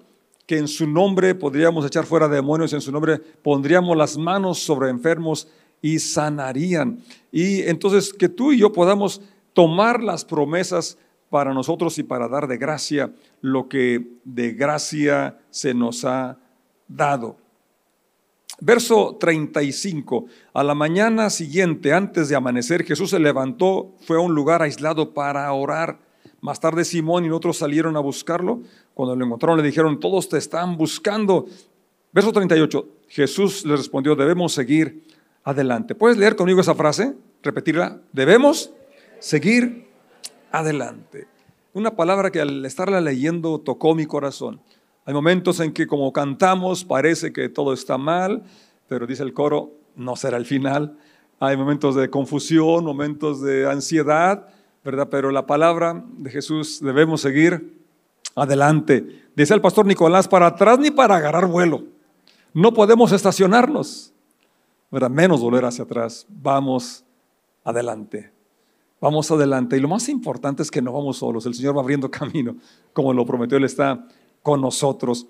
que 0.46 0.58
en 0.58 0.68
su 0.68 0.86
nombre 0.86 1.34
podríamos 1.34 1.86
echar 1.86 2.06
fuera 2.06 2.28
demonios, 2.28 2.74
en 2.74 2.82
su 2.82 2.92
nombre 2.92 3.18
pondríamos 3.18 3.96
las 3.96 4.18
manos 4.18 4.60
sobre 4.60 4.90
enfermos 4.90 5.48
y 5.82 6.00
sanarían. 6.00 7.00
Y 7.32 7.62
entonces 7.62 8.14
que 8.14 8.28
tú 8.28 8.52
y 8.52 8.60
yo 8.60 8.74
podamos 8.74 9.22
tomar 9.54 10.04
las 10.04 10.26
promesas 10.26 10.98
para 11.30 11.54
nosotros 11.54 11.98
y 11.98 12.04
para 12.04 12.28
dar 12.28 12.48
de 12.48 12.58
gracia 12.58 13.12
lo 13.40 13.70
que 13.70 14.18
de 14.26 14.52
gracia 14.52 15.40
se 15.50 15.74
nos 15.74 16.04
ha 16.04 16.38
dado. 16.90 17.38
Verso 18.60 19.18
35. 19.20 20.26
A 20.54 20.64
la 20.64 20.76
mañana 20.76 21.30
siguiente, 21.30 21.94
antes 21.94 22.28
de 22.28 22.36
amanecer, 22.36 22.84
Jesús 22.84 23.12
se 23.12 23.20
levantó, 23.20 23.94
fue 24.02 24.18
a 24.18 24.20
un 24.20 24.36
lugar 24.36 24.62
aislado 24.62 25.14
para 25.14 25.52
orar. 25.54 26.11
Más 26.42 26.60
tarde 26.60 26.84
Simón 26.84 27.24
y 27.26 27.30
otros 27.30 27.58
salieron 27.58 27.96
a 27.96 28.00
buscarlo. 28.00 28.62
Cuando 28.96 29.16
lo 29.16 29.26
encontraron 29.26 29.58
le 29.58 29.64
dijeron, 29.64 30.00
todos 30.00 30.28
te 30.28 30.38
están 30.38 30.76
buscando. 30.76 31.46
Verso 32.12 32.32
38. 32.32 32.88
Jesús 33.08 33.64
les 33.66 33.78
respondió, 33.78 34.16
debemos 34.16 34.52
seguir 34.52 35.04
adelante. 35.44 35.96
¿Puedes 35.96 36.18
leer 36.18 36.36
conmigo 36.36 36.60
esa 36.60 36.76
frase? 36.76 37.14
Repetirla. 37.44 38.02
Debemos 38.12 38.72
seguir 39.20 39.88
adelante. 40.52 41.28
Una 41.74 41.96
palabra 41.96 42.32
que 42.32 42.42
al 42.42 42.66
estarla 42.66 43.00
leyendo 43.00 43.60
tocó 43.60 43.96
mi 43.96 44.06
corazón. 44.06 44.60
Hay 45.06 45.14
momentos 45.14 45.60
en 45.60 45.72
que 45.72 45.88
como 45.88 46.12
cantamos 46.12 46.84
parece 46.84 47.32
que 47.32 47.50
todo 47.50 47.74
está 47.74 47.98
mal, 47.98 48.44
pero 48.88 49.08
dice 49.08 49.24
el 49.24 49.34
coro, 49.34 49.72
no 49.96 50.16
será 50.16 50.38
el 50.38 50.46
final. 50.46 50.98
Hay 51.40 51.56
momentos 51.56 51.96
de 51.96 52.10
confusión, 52.10 52.84
momentos 52.84 53.42
de 53.42 53.70
ansiedad, 53.70 54.48
¿verdad? 54.84 55.08
Pero 55.10 55.32
la 55.32 55.46
palabra 55.46 56.04
de 56.18 56.30
Jesús 56.30 56.80
debemos 56.82 57.22
seguir 57.22 57.82
adelante. 58.36 59.26
Dice 59.36 59.54
el 59.54 59.62
pastor 59.62 59.86
Nicolás, 59.86 60.28
para 60.28 60.48
atrás 60.48 60.80
ni 60.80 60.92
para 60.92 61.16
agarrar 61.16 61.48
vuelo. 61.48 61.84
No 62.54 62.74
podemos 62.74 63.12
estacionarnos, 63.12 64.14
¿verdad? 64.90 65.10
Menos 65.10 65.42
volver 65.42 65.66
hacia 65.66 65.84
atrás. 65.84 66.26
Vamos 66.30 67.06
adelante. 67.64 68.32
Vamos 69.00 69.32
adelante. 69.32 69.78
Y 69.78 69.80
lo 69.80 69.88
más 69.88 70.10
importante 70.10 70.62
es 70.62 70.70
que 70.70 70.82
no 70.82 70.92
vamos 70.92 71.18
solos. 71.18 71.46
El 71.46 71.54
Señor 71.54 71.78
va 71.78 71.82
abriendo 71.82 72.12
camino. 72.12 72.56
Como 72.94 73.14
lo 73.14 73.26
prometió, 73.26 73.58
Él 73.58 73.64
está 73.64 74.08
con 74.42 74.62
nosotros. 74.62 75.28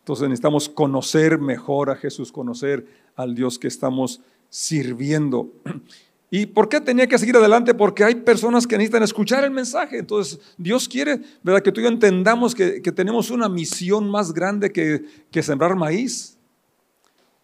Entonces 0.00 0.28
necesitamos 0.28 0.68
conocer 0.68 1.38
mejor 1.38 1.90
a 1.90 1.96
Jesús, 1.96 2.30
conocer 2.30 2.86
al 3.16 3.34
Dios 3.34 3.58
que 3.58 3.68
estamos 3.68 4.20
sirviendo. 4.50 5.48
¿Y 6.36 6.46
por 6.46 6.68
qué 6.68 6.80
tenía 6.80 7.06
que 7.06 7.16
seguir 7.16 7.36
adelante? 7.36 7.74
Porque 7.74 8.02
hay 8.02 8.16
personas 8.16 8.66
que 8.66 8.76
necesitan 8.76 9.04
escuchar 9.04 9.44
el 9.44 9.52
mensaje. 9.52 9.98
Entonces, 9.98 10.40
Dios 10.58 10.88
quiere, 10.88 11.20
¿verdad? 11.44 11.62
Que 11.62 11.70
tú 11.70 11.80
y 11.80 11.84
yo 11.84 11.88
entendamos 11.88 12.56
que, 12.56 12.80
tenemos 12.80 13.30
una 13.30 13.48
misión 13.48 14.10
más 14.10 14.34
grande 14.34 14.72
que, 14.72 15.42
sembrar 15.44 15.76
maíz 15.76 16.32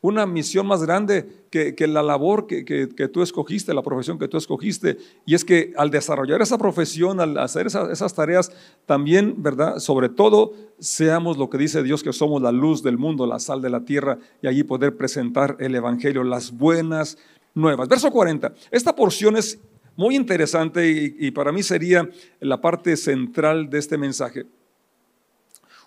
una 0.02 0.24
misión 0.26 0.66
más 0.66 0.82
grande 0.82 1.44
que, 1.50 1.86
la 1.86 2.02
labor 2.02 2.48
que, 2.48 3.10
tú 3.12 3.22
escogiste, 3.22 3.74
la 3.74 3.82
profesión 3.82 4.18
que 4.18 4.26
tú 4.26 4.38
escogiste. 4.38 4.96
Y 5.24 5.36
es 5.36 5.44
que 5.44 5.72
al 5.76 5.90
desarrollar 5.90 6.42
esa 6.42 6.58
profesión, 6.58 7.20
al 7.20 7.38
hacer 7.38 7.68
esas 7.68 8.14
tareas, 8.14 8.50
también, 8.86 9.40
¿verdad? 9.40 9.78
Sobre 9.78 10.08
todo, 10.08 10.54
seamos 10.80 11.38
lo 11.38 11.48
que 11.48 11.58
dice 11.58 11.84
Dios, 11.84 12.02
que 12.02 12.12
somos 12.12 12.42
la 12.42 12.50
luz 12.50 12.82
del 12.82 12.98
mundo, 12.98 13.24
la 13.26 13.38
sal 13.38 13.62
de 13.62 13.70
la 13.70 13.84
tierra, 13.84 14.18
y 14.42 14.48
allí 14.48 14.64
poder 14.64 14.96
presentar 14.96 15.56
el 15.60 15.76
Evangelio, 15.76 16.24
las 16.24 16.50
buenas 16.50 17.16
nuevas. 17.54 17.88
Verso 17.88 18.10
40. 18.10 18.52
Esta 18.70 18.94
porción 18.94 19.36
es 19.36 19.58
muy 19.96 20.16
interesante 20.16 20.88
y 20.88 21.30
para 21.30 21.52
mí 21.52 21.62
sería 21.62 22.08
la 22.40 22.60
parte 22.60 22.96
central 22.96 23.68
de 23.68 23.78
este 23.78 23.98
mensaje. 23.98 24.46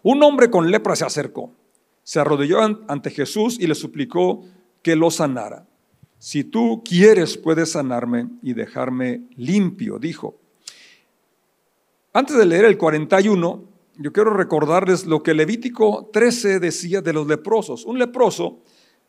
Un 0.03 0.21
hombre 0.21 0.49
con 0.49 0.69
lepra 0.69 0.95
se 0.95 1.05
acercó 1.05 1.51
se 2.03 2.19
arrodilló 2.19 2.59
ante 2.61 3.09
Jesús 3.09 3.57
y 3.59 3.67
le 3.67 3.75
suplicó 3.75 4.43
que 4.81 4.95
lo 4.95 5.09
sanara. 5.09 5.65
Si 6.19 6.43
tú 6.43 6.83
quieres, 6.85 7.37
puedes 7.37 7.71
sanarme 7.71 8.27
y 8.41 8.53
dejarme 8.53 9.23
limpio, 9.35 9.99
dijo. 9.99 10.35
Antes 12.13 12.37
de 12.37 12.45
leer 12.45 12.65
el 12.65 12.77
41, 12.77 13.63
yo 13.97 14.13
quiero 14.13 14.33
recordarles 14.33 15.05
lo 15.05 15.23
que 15.23 15.33
Levítico 15.33 16.09
13 16.11 16.59
decía 16.59 17.01
de 17.01 17.13
los 17.13 17.27
leprosos. 17.27 17.85
Un 17.85 17.99
leproso 17.99 18.59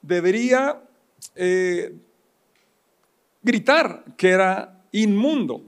debería 0.03 0.83
eh, 1.35 1.95
gritar 3.45 4.05
que 4.17 4.31
era 4.31 4.83
inmundo. 4.91 5.63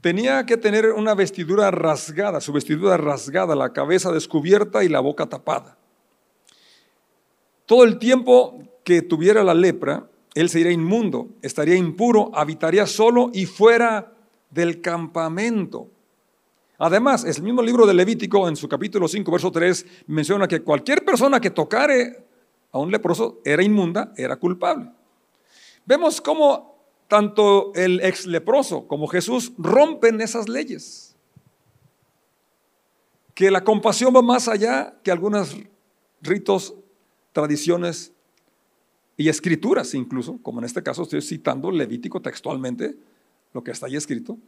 Tenía 0.00 0.44
que 0.44 0.58
tener 0.58 0.92
una 0.92 1.14
vestidura 1.14 1.70
rasgada, 1.70 2.40
su 2.40 2.52
vestidura 2.52 2.98
rasgada, 2.98 3.56
la 3.56 3.72
cabeza 3.72 4.12
descubierta 4.12 4.84
y 4.84 4.88
la 4.88 5.00
boca 5.00 5.26
tapada. 5.26 5.78
Todo 7.64 7.84
el 7.84 7.98
tiempo 7.98 8.58
que 8.84 9.00
tuviera 9.00 9.42
la 9.42 9.54
lepra, 9.54 10.06
él 10.34 10.50
sería 10.50 10.72
inmundo, 10.72 11.30
estaría 11.40 11.76
impuro, 11.76 12.30
habitaría 12.34 12.86
solo 12.86 13.30
y 13.32 13.46
fuera 13.46 14.12
del 14.50 14.82
campamento. 14.82 15.88
Además, 16.76 17.24
el 17.24 17.42
mismo 17.42 17.62
libro 17.62 17.86
de 17.86 17.94
Levítico, 17.94 18.46
en 18.46 18.56
su 18.56 18.68
capítulo 18.68 19.08
5, 19.08 19.32
verso 19.32 19.50
3, 19.50 19.86
menciona 20.08 20.46
que 20.46 20.60
cualquier 20.60 21.02
persona 21.02 21.40
que 21.40 21.50
tocare 21.50 22.26
a 22.72 22.78
un 22.78 22.90
leproso 22.90 23.40
era 23.44 23.62
inmunda, 23.62 24.12
era 24.16 24.36
culpable. 24.36 24.90
Vemos 25.86 26.20
cómo 26.20 26.73
tanto 27.08 27.72
el 27.74 28.00
ex 28.00 28.26
leproso 28.26 28.86
como 28.88 29.06
Jesús 29.06 29.52
rompen 29.58 30.20
esas 30.20 30.48
leyes. 30.48 31.14
Que 33.34 33.50
la 33.50 33.64
compasión 33.64 34.14
va 34.14 34.22
más 34.22 34.48
allá 34.48 34.96
que 35.02 35.10
algunos 35.10 35.56
ritos 36.22 36.74
tradiciones 37.32 38.12
y 39.16 39.28
escrituras 39.28 39.94
incluso, 39.94 40.38
como 40.42 40.60
en 40.60 40.64
este 40.64 40.82
caso 40.82 41.02
estoy 41.02 41.22
citando 41.22 41.70
Levítico 41.70 42.20
textualmente, 42.20 42.96
lo 43.52 43.62
que 43.62 43.70
está 43.70 43.86
ahí 43.86 43.96
escrito. 43.96 44.38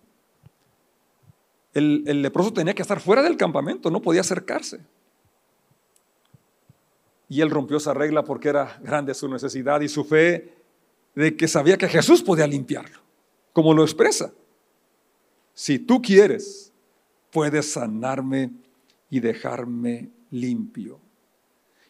El, 1.72 2.22
leproso 2.22 2.52
tenía 2.52 2.74
que 2.74 2.82
estar 2.82 3.00
fuera 3.00 3.22
del 3.22 3.36
campamento, 3.36 3.90
no 3.90 4.00
podía 4.00 4.22
acercarse. 4.22 4.80
Y 7.28 7.40
él 7.40 7.50
rompió 7.50 7.76
esa 7.76 7.92
regla 7.92 8.24
porque 8.24 8.48
era 8.48 8.78
grande 8.82 9.12
su 9.14 9.28
necesidad 9.28 9.80
y 9.80 9.88
su 9.88 10.04
fe 10.04 10.54
de 11.16 11.34
que 11.34 11.48
sabía 11.48 11.78
que 11.78 11.88
Jesús 11.88 12.22
podía 12.22 12.46
limpiarlo, 12.46 13.00
como 13.52 13.74
lo 13.74 13.82
expresa. 13.82 14.32
Si 15.54 15.78
tú 15.78 16.02
quieres, 16.02 16.72
puedes 17.32 17.72
sanarme 17.72 18.52
y 19.08 19.20
dejarme 19.20 20.10
limpio. 20.30 21.00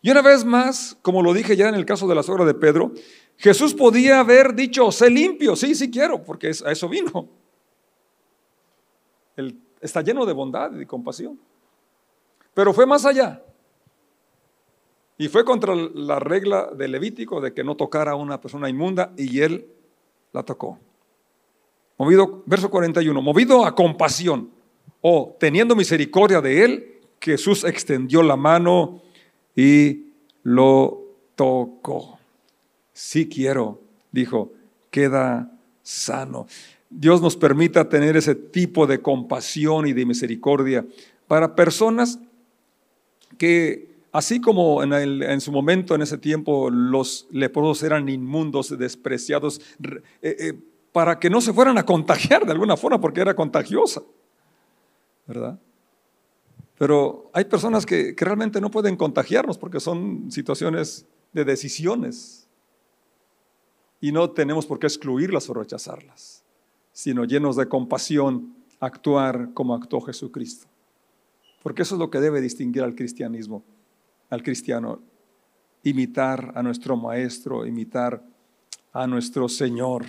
Y 0.00 0.10
una 0.10 0.22
vez 0.22 0.44
más, 0.44 0.96
como 1.02 1.22
lo 1.22 1.34
dije 1.34 1.56
ya 1.56 1.68
en 1.68 1.74
el 1.74 1.84
caso 1.84 2.06
de 2.06 2.14
la 2.14 2.22
sogra 2.22 2.44
de 2.44 2.54
Pedro, 2.54 2.92
Jesús 3.36 3.74
podía 3.74 4.20
haber 4.20 4.54
dicho, 4.54 4.92
sé 4.92 5.10
limpio, 5.10 5.56
sí, 5.56 5.74
sí 5.74 5.90
quiero, 5.90 6.22
porque 6.22 6.52
a 6.64 6.70
eso 6.70 6.88
vino. 6.88 7.28
Él 9.36 9.58
está 9.80 10.02
lleno 10.02 10.24
de 10.24 10.32
bondad 10.32 10.72
y 10.72 10.78
de 10.78 10.86
compasión. 10.86 11.38
Pero 12.54 12.72
fue 12.72 12.86
más 12.86 13.04
allá. 13.04 13.42
Y 15.18 15.28
fue 15.28 15.44
contra 15.44 15.74
la 15.74 16.18
regla 16.18 16.70
del 16.76 16.92
Levítico 16.92 17.40
de 17.40 17.54
que 17.54 17.64
no 17.64 17.74
tocara 17.74 18.12
a 18.12 18.16
una 18.16 18.40
persona 18.40 18.68
inmunda 18.68 19.12
y 19.16 19.40
él 19.40 19.66
la 20.32 20.42
tocó. 20.42 20.78
Movido, 21.98 22.42
verso 22.44 22.68
41, 22.70 23.22
movido 23.22 23.64
a 23.64 23.74
compasión 23.74 24.50
o 25.00 25.34
teniendo 25.40 25.74
misericordia 25.74 26.42
de 26.42 26.64
él, 26.64 27.00
Jesús 27.20 27.64
extendió 27.64 28.22
la 28.22 28.36
mano 28.36 29.00
y 29.54 30.06
lo 30.42 31.02
tocó. 31.34 32.18
Si 32.92 33.28
quiero, 33.28 33.80
dijo, 34.12 34.52
queda 34.90 35.50
sano. 35.82 36.46
Dios 36.90 37.22
nos 37.22 37.36
permita 37.36 37.88
tener 37.88 38.16
ese 38.16 38.34
tipo 38.34 38.86
de 38.86 39.00
compasión 39.00 39.86
y 39.86 39.92
de 39.92 40.06
misericordia 40.06 40.86
para 41.26 41.54
personas 41.54 42.18
que 43.38 43.95
Así 44.16 44.40
como 44.40 44.82
en, 44.82 45.40
su 45.42 45.52
momento, 45.52 45.94
en 45.94 46.00
ese 46.00 46.16
tiempo, 46.16 46.70
los 46.70 47.28
leprosos 47.30 47.82
eran 47.82 48.08
inmundos, 48.08 48.70
despreciados, 48.78 49.60
eh, 49.78 50.00
eh, 50.22 50.52
para 50.90 51.18
que 51.18 51.28
no 51.28 51.42
se 51.42 51.52
fueran 51.52 51.76
a 51.76 51.84
contagiar 51.84 52.46
de 52.46 52.52
alguna 52.52 52.78
forma, 52.78 52.98
porque 52.98 53.20
era 53.20 53.36
contagiosa, 53.36 54.00
¿verdad? 55.26 55.60
Pero 56.78 57.30
hay 57.34 57.44
personas 57.44 57.84
que, 57.84 58.16
que 58.16 58.24
realmente 58.24 58.58
no 58.58 58.70
pueden 58.70 58.96
contagiarnos 58.96 59.58
porque 59.58 59.80
son 59.80 60.30
situaciones 60.30 61.04
de 61.34 61.44
decisiones 61.44 62.48
y 64.00 64.12
no 64.12 64.30
tenemos 64.30 64.64
por 64.64 64.78
qué 64.78 64.86
excluirlas 64.86 65.50
o 65.50 65.52
rechazarlas, 65.52 66.42
sino 66.90 67.26
llenos 67.26 67.54
de 67.56 67.68
compasión, 67.68 68.54
actuar 68.80 69.50
como 69.52 69.74
actuó 69.74 70.00
Jesucristo. 70.00 70.68
Porque 71.62 71.82
eso 71.82 71.96
es 71.96 71.98
lo 71.98 72.08
que 72.08 72.20
debe 72.20 72.40
distinguir 72.40 72.82
al 72.82 72.94
cristianismo 72.94 73.62
al 74.30 74.42
cristiano, 74.42 75.00
imitar 75.82 76.52
a 76.54 76.62
nuestro 76.62 76.96
maestro, 76.96 77.66
imitar 77.66 78.22
a 78.92 79.06
nuestro 79.06 79.48
Señor. 79.48 80.04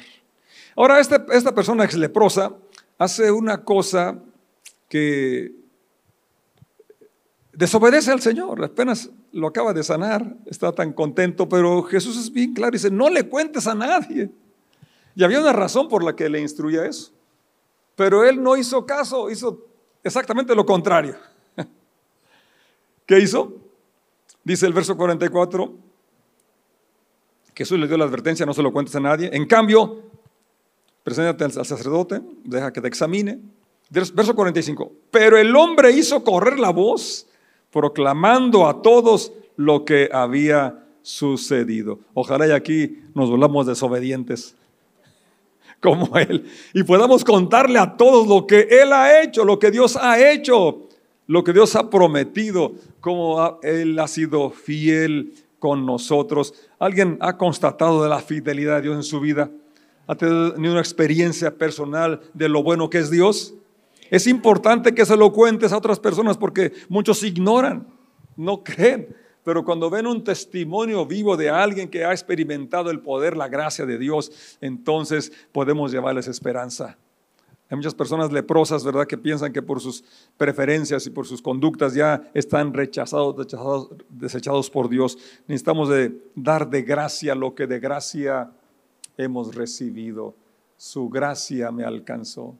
Ahora, 0.75 0.99
esta, 0.99 1.25
esta 1.32 1.53
persona 1.53 1.84
ex 1.84 1.95
leprosa 1.95 2.56
hace 2.97 3.32
una 3.32 3.63
cosa 3.63 4.19
que 4.89 5.53
desobedece 7.53 8.12
al 8.12 8.21
Señor, 8.21 8.63
apenas 8.63 9.10
lo 9.32 9.47
acaba 9.47 9.73
de 9.73 9.84
sanar, 9.84 10.36
está 10.45 10.71
tan 10.71 10.93
contento, 10.93 11.49
pero 11.49 11.84
Jesús 11.84 12.17
es 12.17 12.32
bien 12.32 12.53
claro, 12.53 12.71
dice, 12.71 12.89
no 12.89 13.10
le 13.10 13.27
cuentes 13.27 13.67
a 13.67 13.75
nadie. 13.75 14.32
Y 15.15 15.23
había 15.23 15.41
una 15.41 15.53
razón 15.53 15.88
por 15.89 16.03
la 16.03 16.15
que 16.15 16.30
le 16.30 16.39
instruía 16.39 16.86
eso, 16.86 17.12
pero 17.95 18.23
él 18.23 18.41
no 18.41 18.56
hizo 18.56 18.86
caso, 18.86 19.30
hizo 19.30 19.65
exactamente 20.03 20.56
lo 20.56 20.65
contrario. 20.65 21.17
¿Qué 23.06 23.19
hizo? 23.19 23.66
Dice 24.48 24.66
el 24.66 24.72
verso 24.72 24.96
44, 24.96 25.76
Jesús 27.54 27.78
le 27.78 27.86
dio 27.86 27.98
la 27.98 28.06
advertencia, 28.06 28.46
no 28.46 28.54
se 28.54 28.64
lo 28.64 28.72
cuentes 28.72 28.96
a 28.96 29.02
nadie. 29.02 29.30
En 29.34 29.46
cambio, 29.46 30.04
preséntate 31.04 31.44
al 31.44 31.52
sacerdote, 31.52 32.22
deja 32.46 32.72
que 32.72 32.80
te 32.80 32.88
examine. 32.88 33.42
Verso 33.90 34.34
45, 34.34 34.90
pero 35.12 35.38
el 35.38 35.54
hombre 35.54 35.92
hizo 35.92 36.24
correr 36.24 36.60
la 36.60 36.70
voz, 36.70 37.28
proclamando 37.72 38.70
a 38.70 38.82
todos 38.82 39.34
lo 39.58 39.84
que 39.84 40.10
había 40.14 40.82
sucedido. 41.02 42.00
Ojalá 42.14 42.48
y 42.48 42.52
aquí 42.52 43.02
nos 43.14 43.30
volvamos 43.30 43.68
desobedientes 43.68 44.56
como 45.82 46.18
Él 46.18 46.50
y 46.74 46.84
podamos 46.84 47.26
contarle 47.26 47.80
a 47.80 47.98
todos 47.98 48.26
lo 48.26 48.48
que 48.48 48.62
Él 48.62 48.94
ha 48.94 49.22
hecho, 49.22 49.44
lo 49.44 49.60
que 49.60 49.72
Dios 49.72 49.98
ha 49.98 50.18
hecho 50.32 50.87
lo 51.28 51.44
que 51.44 51.54
Dios 51.54 51.76
ha 51.76 51.90
prometido, 51.90 52.74
cómo 53.02 53.60
Él 53.62 54.00
ha 54.00 54.08
sido 54.08 54.50
fiel 54.50 55.34
con 55.60 55.86
nosotros. 55.86 56.54
¿Alguien 56.80 57.18
ha 57.20 57.38
constatado 57.38 58.02
de 58.02 58.10
la 58.10 58.20
fidelidad 58.20 58.78
de 58.78 58.84
Dios 58.84 58.96
en 58.96 59.04
su 59.04 59.20
vida? 59.20 59.52
¿Ha 60.08 60.16
tenido 60.16 60.72
una 60.72 60.80
experiencia 60.80 61.54
personal 61.54 62.22
de 62.34 62.48
lo 62.48 62.63
bueno 62.63 62.90
que 62.90 63.00
es 63.00 63.12
Dios? 63.12 63.54
Es 64.10 64.26
importante 64.26 64.96
que 64.96 65.06
se 65.06 65.18
lo 65.18 65.34
cuentes 65.34 65.74
a 65.74 65.78
otras 65.78 66.00
personas 66.00 66.38
porque 66.38 66.72
muchos 66.88 67.22
ignoran, 67.24 67.86
no 68.38 68.63
creen. 68.63 69.13
Pero 69.44 69.63
cuando 69.63 69.90
ven 69.90 70.08
un 70.08 70.24
testimonio 70.24 71.06
vivo 71.06 71.36
de 71.36 71.50
alguien 71.50 71.90
que 71.90 72.06
ha 72.06 72.12
experimentado 72.12 72.90
el 72.90 73.00
poder, 73.02 73.36
la 73.36 73.48
gracia 73.50 73.86
de 73.86 73.98
Dios, 73.98 74.58
entonces 74.62 75.32
podemos 75.52 75.92
llevarles 75.92 76.28
esperanza. 76.28 76.98
Hay 77.69 77.75
muchas 77.75 77.95
personas 77.95 78.32
leprosas, 78.32 78.84
¿verdad?, 78.84 79.08
que 79.08 79.17
piensan 79.17 79.51
que 79.51 79.62
por 79.62 79.82
sus 79.82 80.03
preferencias 80.38 81.06
y 81.06 81.10
por 81.10 81.27
sus 81.27 81.41
conductas 81.41 81.93
ya 81.93 82.30
están 82.34 82.73
rechazados, 82.73 83.36
desechados 84.10 84.69
por 84.69 84.88
Dios. 84.88 85.17
Necesitamos 85.47 85.89
dar 86.34 86.69
de 86.69 86.82
gracia 86.82 87.36
lo 87.36 87.53
que 87.53 87.67
de 87.67 87.80
gracia 87.80 88.51
hemos 89.17 89.53
recibido. 89.53 90.34
Su 90.77 91.10
gracia 91.10 91.71
me 91.71 91.84
alcanzó, 91.84 92.56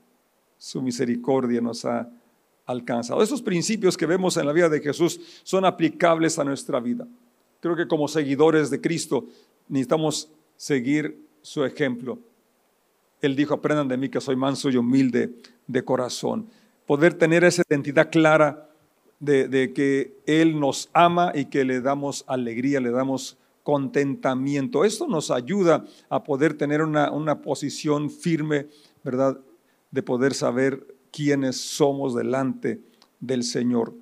su 0.58 0.82
misericordia 0.82 1.60
nos 1.60 1.84
ha 1.84 2.10
alcanzado. 2.66 3.22
Esos 3.22 3.40
principios 3.40 3.96
que 3.96 4.04
vemos 4.04 4.36
en 4.36 4.44
la 4.44 4.52
vida 4.52 4.68
de 4.68 4.80
Jesús 4.80 5.18
son 5.42 5.64
aplicables 5.64 6.38
a 6.38 6.44
nuestra 6.44 6.80
vida. 6.80 7.06
Creo 7.60 7.74
que 7.74 7.88
como 7.88 8.08
seguidores 8.08 8.68
de 8.68 8.80
Cristo 8.80 9.24
necesitamos 9.68 10.30
seguir 10.56 11.18
su 11.40 11.64
ejemplo. 11.64 12.18
Él 13.20 13.34
dijo, 13.34 13.54
aprendan 13.54 13.88
de 13.88 13.96
mí 13.96 14.08
que 14.08 14.20
soy 14.20 14.36
manso 14.36 14.70
y 14.70 14.76
humilde 14.76 15.34
de 15.66 15.84
corazón. 15.84 16.48
Poder 16.86 17.14
tener 17.14 17.44
esa 17.44 17.62
identidad 17.68 18.10
clara 18.10 18.68
de, 19.20 19.72
que 19.74 20.16
Él 20.26 20.58
nos 20.58 20.88
ama 20.92 21.32
y 21.34 21.46
que 21.46 21.64
le 21.64 21.80
damos 21.80 22.24
alegría, 22.28 22.80
le 22.80 22.90
damos 22.90 23.36
contentamiento. 23.62 24.84
Esto 24.84 25.06
nos 25.06 25.30
ayuda 25.30 25.84
a 26.08 26.22
poder 26.22 26.54
tener 26.54 26.82
una, 26.82 27.10
una 27.10 27.42
posición 27.42 28.10
firme, 28.10 28.66
¿verdad? 29.04 29.38
De 29.90 30.02
poder 30.02 30.34
saber 30.34 30.86
quiénes 31.10 31.60
somos 31.60 32.14
delante 32.14 32.80
del 33.20 33.42
Señor. 33.42 33.94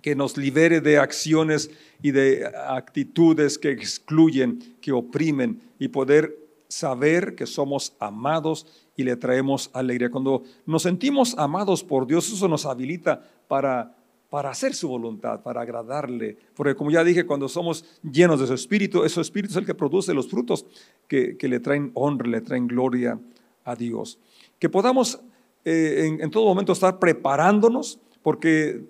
Que 0.00 0.14
nos 0.14 0.36
libere 0.36 0.80
de 0.80 0.98
acciones 0.98 1.70
y 2.00 2.12
de 2.12 2.46
actitudes 2.68 3.58
que 3.58 3.70
excluyen, 3.70 4.76
que 4.80 4.92
oprimen 4.92 5.60
y 5.78 5.88
poder 5.88 6.45
saber 6.68 7.34
que 7.34 7.46
somos 7.46 7.94
amados 7.98 8.66
y 8.96 9.04
le 9.04 9.16
traemos 9.16 9.70
alegría. 9.72 10.10
Cuando 10.10 10.42
nos 10.64 10.82
sentimos 10.82 11.36
amados 11.38 11.84
por 11.84 12.06
Dios, 12.06 12.32
eso 12.32 12.48
nos 12.48 12.66
habilita 12.66 13.22
para, 13.48 13.96
para 14.30 14.50
hacer 14.50 14.74
su 14.74 14.88
voluntad, 14.88 15.42
para 15.42 15.60
agradarle. 15.60 16.36
Porque 16.54 16.74
como 16.74 16.90
ya 16.90 17.04
dije, 17.04 17.26
cuando 17.26 17.48
somos 17.48 17.84
llenos 18.02 18.40
de 18.40 18.46
su 18.46 18.54
espíritu, 18.54 19.04
ese 19.04 19.20
espíritu 19.20 19.52
es 19.52 19.58
el 19.58 19.66
que 19.66 19.74
produce 19.74 20.14
los 20.14 20.28
frutos 20.28 20.66
que, 21.08 21.36
le 21.40 21.60
traen 21.60 21.90
honra, 21.94 22.28
le 22.28 22.40
traen 22.40 22.66
gloria 22.66 23.18
a 23.64 23.76
Dios. 23.76 24.18
Que 24.58 24.68
podamos 24.68 25.20
eh, 25.64 26.06
en, 26.06 26.22
en 26.22 26.30
todo 26.30 26.46
momento 26.46 26.72
estar 26.72 26.98
preparándonos, 26.98 27.98
porque 28.22 28.84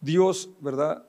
Dios, 0.00 0.50
¿verdad? 0.60 1.06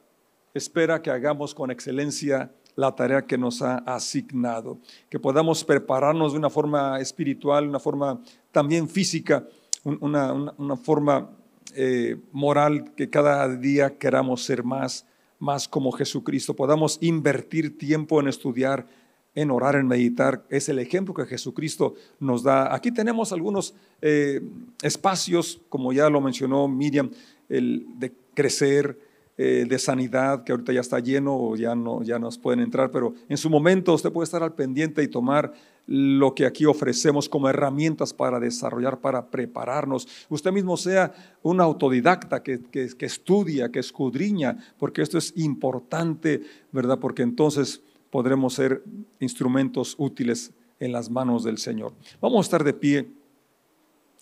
Espera 0.54 1.02
que 1.02 1.10
hagamos 1.10 1.54
con 1.54 1.72
excelencia 1.72 2.52
la 2.76 2.96
tarea 2.96 3.26
que 3.26 3.38
nos 3.38 3.62
ha 3.62 3.78
asignado, 3.78 4.80
que 5.10 5.20
podamos 5.20 5.64
prepararnos 5.64 6.34
de 6.34 6.40
una 6.40 6.50
forma 6.50 7.00
espiritual, 7.00 7.68
una 7.68 7.80
forma 7.80 8.22
también 8.52 8.90
física, 8.90 9.48
una, 9.84 10.76
forma 10.78 11.30
eh, 11.74 12.18
moral, 12.32 12.94
que 12.96 13.10
cada 13.10 13.48
día 13.56 13.98
queramos 13.98 14.44
ser 14.44 14.64
más, 14.64 15.06
más 15.40 15.68
como 15.68 15.92
Jesucristo, 15.92 16.56
podamos 16.56 16.98
invertir 17.02 17.78
tiempo 17.78 18.20
en 18.20 18.28
estudiar, 18.28 18.88
en 19.36 19.52
orar, 19.52 19.76
en 19.76 19.88
meditar. 19.88 20.46
Es 20.50 20.70
el 20.70 20.80
ejemplo 20.80 21.14
que 21.14 21.26
Jesucristo 21.26 21.94
nos 22.20 22.44
da. 22.44 22.74
Aquí 22.74 22.92
tenemos 22.92 23.32
algunos 23.32 23.76
eh, 24.02 24.42
espacios, 24.82 25.62
como 25.70 25.94
ya 25.94 26.10
lo 26.10 26.22
mencionó 26.22 26.68
Miriam, 26.68 27.12
el 27.50 27.86
de 28.00 28.14
crecer, 28.34 28.98
eh, 29.38 29.66
de 29.68 29.80
sanidad, 29.80 30.44
que 30.44 30.54
ahorita 30.54 30.72
ya 30.72 30.80
está 30.80 31.00
lleno 31.00 31.36
o 31.36 31.56
ya 31.58 31.76
no, 31.76 32.02
ya 32.04 32.18
nos 32.18 32.38
pueden 32.38 32.62
entrar, 32.62 32.90
pero 32.90 33.14
en 33.28 33.36
su 33.36 33.50
momento 33.50 33.94
usted 33.94 34.12
puede 34.12 34.24
estar 34.24 34.42
al 34.42 34.54
pendiente 34.54 35.04
y 35.04 35.10
tomar 35.10 35.52
lo 35.88 36.34
que 36.34 36.46
aquí 36.46 36.66
ofrecemos 36.66 37.28
como 37.28 37.50
herramientas 37.50 38.14
para 38.14 38.40
desarrollar, 38.40 39.02
para 39.02 39.30
prepararnos. 39.30 40.08
Usted 40.30 40.52
mismo 40.52 40.78
sea 40.78 41.14
un 41.44 41.60
autodidacta 41.60 42.42
que, 42.42 42.62
que, 42.64 42.88
que 42.98 43.06
estudia, 43.06 43.70
que 43.70 43.80
escudriña, 43.80 44.58
porque 44.78 45.02
esto 45.02 45.18
es 45.18 45.34
importante, 45.36 46.42
¿verdad? 46.72 46.98
Porque 47.00 47.22
entonces 47.22 47.82
podremos 48.10 48.54
ser 48.54 48.84
instrumentos 49.20 49.96
útiles 49.98 50.54
en 50.80 50.92
las 50.94 51.10
manos 51.10 51.44
del 51.44 51.58
Señor. 51.58 51.94
Vamos 52.22 52.40
a 52.40 52.48
estar 52.48 52.64
de 52.64 52.74
pie 52.74 53.12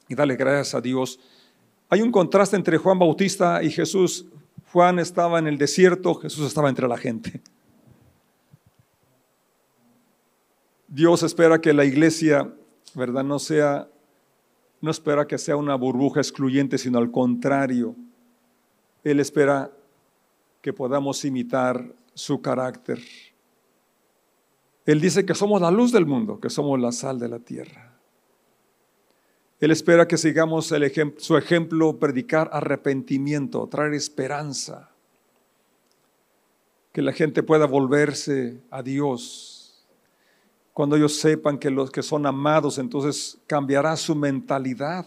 y 0.10 0.16
darle 0.16 0.36
gracias 0.36 0.74
a 0.74 0.82
Dios. 0.82 1.20
Hay 1.90 2.02
un 2.02 2.12
contraste 2.12 2.56
entre 2.56 2.78
Juan 2.78 2.98
Bautista 2.98 3.62
y 3.62 3.70
Jesús. 3.70 4.26
Juan 4.74 4.98
estaba 4.98 5.38
en 5.38 5.46
el 5.46 5.60
desierto, 5.60 6.16
Jesús 6.16 6.48
estaba 6.48 6.68
entre 6.68 6.88
la 6.88 6.98
gente. 6.98 7.44
Dios 10.88 11.22
espera 11.22 11.62
que 11.62 11.74
la 11.74 11.86
iglesia, 11.86 12.52
¿verdad? 12.96 13.24
No 13.24 13.38
sea, 13.38 13.88
no 14.82 14.90
espera 14.90 15.28
que 15.28 15.38
sea 15.38 15.58
una 15.58 15.76
burbuja 15.76 16.22
excluyente, 16.22 16.80
sino 16.80 16.98
al 16.98 17.12
contrario. 17.12 17.96
Él 19.04 19.20
espera 19.20 19.72
que 20.60 20.74
podamos 20.74 21.24
imitar 21.24 21.94
su 22.16 22.42
carácter. 22.42 23.00
Él 24.88 25.00
dice 25.00 25.24
que 25.24 25.36
somos 25.36 25.62
la 25.62 25.70
luz 25.70 25.92
del 25.92 26.08
mundo, 26.08 26.40
que 26.40 26.50
somos 26.50 26.80
la 26.80 26.92
sal 26.92 27.20
de 27.20 27.30
la 27.30 27.38
tierra. 27.38 27.93
Él 29.64 29.72
espera 29.72 30.06
que 30.10 30.18
sigamos 30.18 30.74
su 31.20 31.38
ejemplo, 31.38 31.98
predicar 31.98 32.50
arrepentimiento, 32.52 33.66
traer 33.68 33.94
esperanza, 33.94 34.90
que 36.92 37.02
la 37.02 37.14
gente 37.14 37.44
pueda 37.44 37.66
volverse 37.66 38.60
a 38.70 38.84
Dios. 38.84 39.88
Cuando 40.74 40.98
ellos 40.98 41.16
sepan 41.16 41.58
que 41.58 41.70
los 41.70 41.92
que 41.92 42.04
son 42.04 42.26
amados, 42.26 42.78
entonces 42.78 43.40
cambiará 43.48 43.96
su 43.96 44.16
mentalidad. 44.16 45.06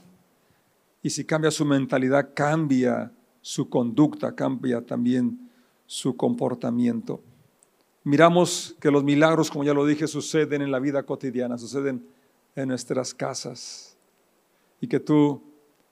Y 1.03 1.11
si 1.11 1.27
cambia 1.27 1.51
su 1.51 1.67
mentalidad, 1.67 2.31
cambia 2.33 3.13
su 3.43 3.69
conducta, 3.69 4.35
cambia 4.35 4.81
también 4.81 5.51
su 5.85 6.17
comportamiento. 6.17 7.21
Miramos 8.05 8.75
que 8.81 8.91
los 8.91 9.05
milagros, 9.05 9.51
como 9.51 9.65
ya 9.65 9.75
lo 9.75 9.85
dije, 9.85 10.07
suceden 10.07 10.63
en 10.63 10.71
la 10.71 10.79
vida 10.79 11.03
cotidiana, 11.03 11.59
suceden 11.59 12.07
en 12.55 12.69
nuestras 12.69 13.13
casas 13.13 13.96
y 14.81 14.87
que 14.87 15.01
tú 15.01 15.43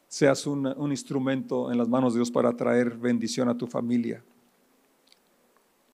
seas 0.08 0.46
un, 0.46 0.66
instrumento 0.90 1.72
en 1.72 1.78
las 1.78 1.88
manos 1.88 2.14
de 2.14 2.18
Dios 2.18 2.30
para 2.30 2.52
traer 2.52 2.96
bendición 2.96 3.48
a 3.48 3.56
tu 3.56 3.66
familia. 3.66 4.24